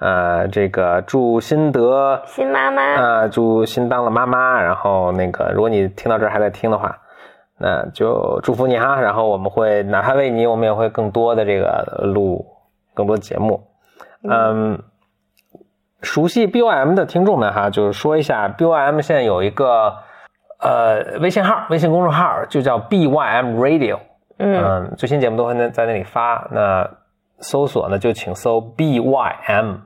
[0.00, 4.60] 呃，这个祝新德新妈妈，啊，祝新当了妈妈。
[4.60, 6.98] 然后那个，如果你听到这儿还在听的话，
[7.60, 9.00] 那就祝福你哈。
[9.00, 12.46] 然后我们会哪怕为你，我们也会更多的这个录
[12.94, 13.68] 更多节目。
[14.28, 14.82] 嗯，
[16.02, 19.94] 熟悉 BOM 的听众们哈，就是说一下，BOM 现在有一个
[20.58, 23.98] 呃微信号，微信公众号就叫 BYM Radio。
[24.38, 26.48] 嗯嗯，最新节目都会在在那里发。
[26.50, 26.90] 那
[27.40, 29.80] 搜索呢，就请搜 BYM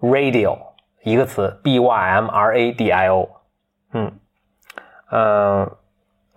[0.00, 0.58] Radio
[1.02, 3.28] 一个词，BYM R A D I O。
[3.92, 4.12] 嗯
[5.10, 5.70] 嗯，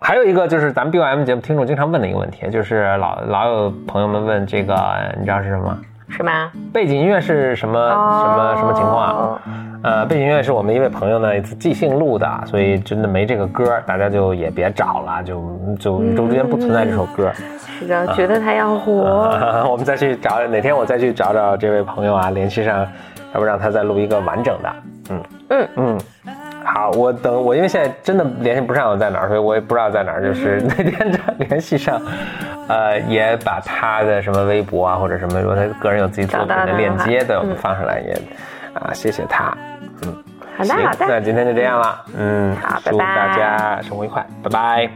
[0.02, 4.74] 还有一个就是咱们 BOM 节目听众经常问的一个问题，就是老老有朋友们问这个，
[5.18, 5.78] 你知道是什么？
[6.08, 6.50] 是吗？
[6.72, 9.06] 背景音乐是什么、什么什么情况？
[9.06, 9.40] 啊
[9.82, 15.42] 呃，背景音乐是我们一位朋友呢一次即兴录的，所以真的没这个歌，大家就也别找了，就
[15.78, 17.32] 就宇宙之间不存在这首歌。
[17.78, 18.92] 是的，觉得他要火。
[19.68, 22.86] 我们再去找哪天我再去找找这位朋友啊，联系上，
[23.34, 24.72] 要不让他再录一个完整的。
[25.10, 25.98] 嗯嗯嗯，
[26.74, 30.22] 好，我等我因为现在真的联系不上我在哪儿，所以我也不知道在哪儿。
[30.22, 32.00] 就是那天联系上，
[32.66, 38.12] 呃，也把他的什么微博啊或者什么，如果他个人有自己作品的链接的，我们嗯放上来也
[38.72, 39.54] 啊，谢谢他。
[40.04, 40.14] 嗯
[40.56, 42.04] 好的好，的，那今天就这样了。
[42.16, 44.90] 嗯，好拜祝大家生活愉快，拜拜。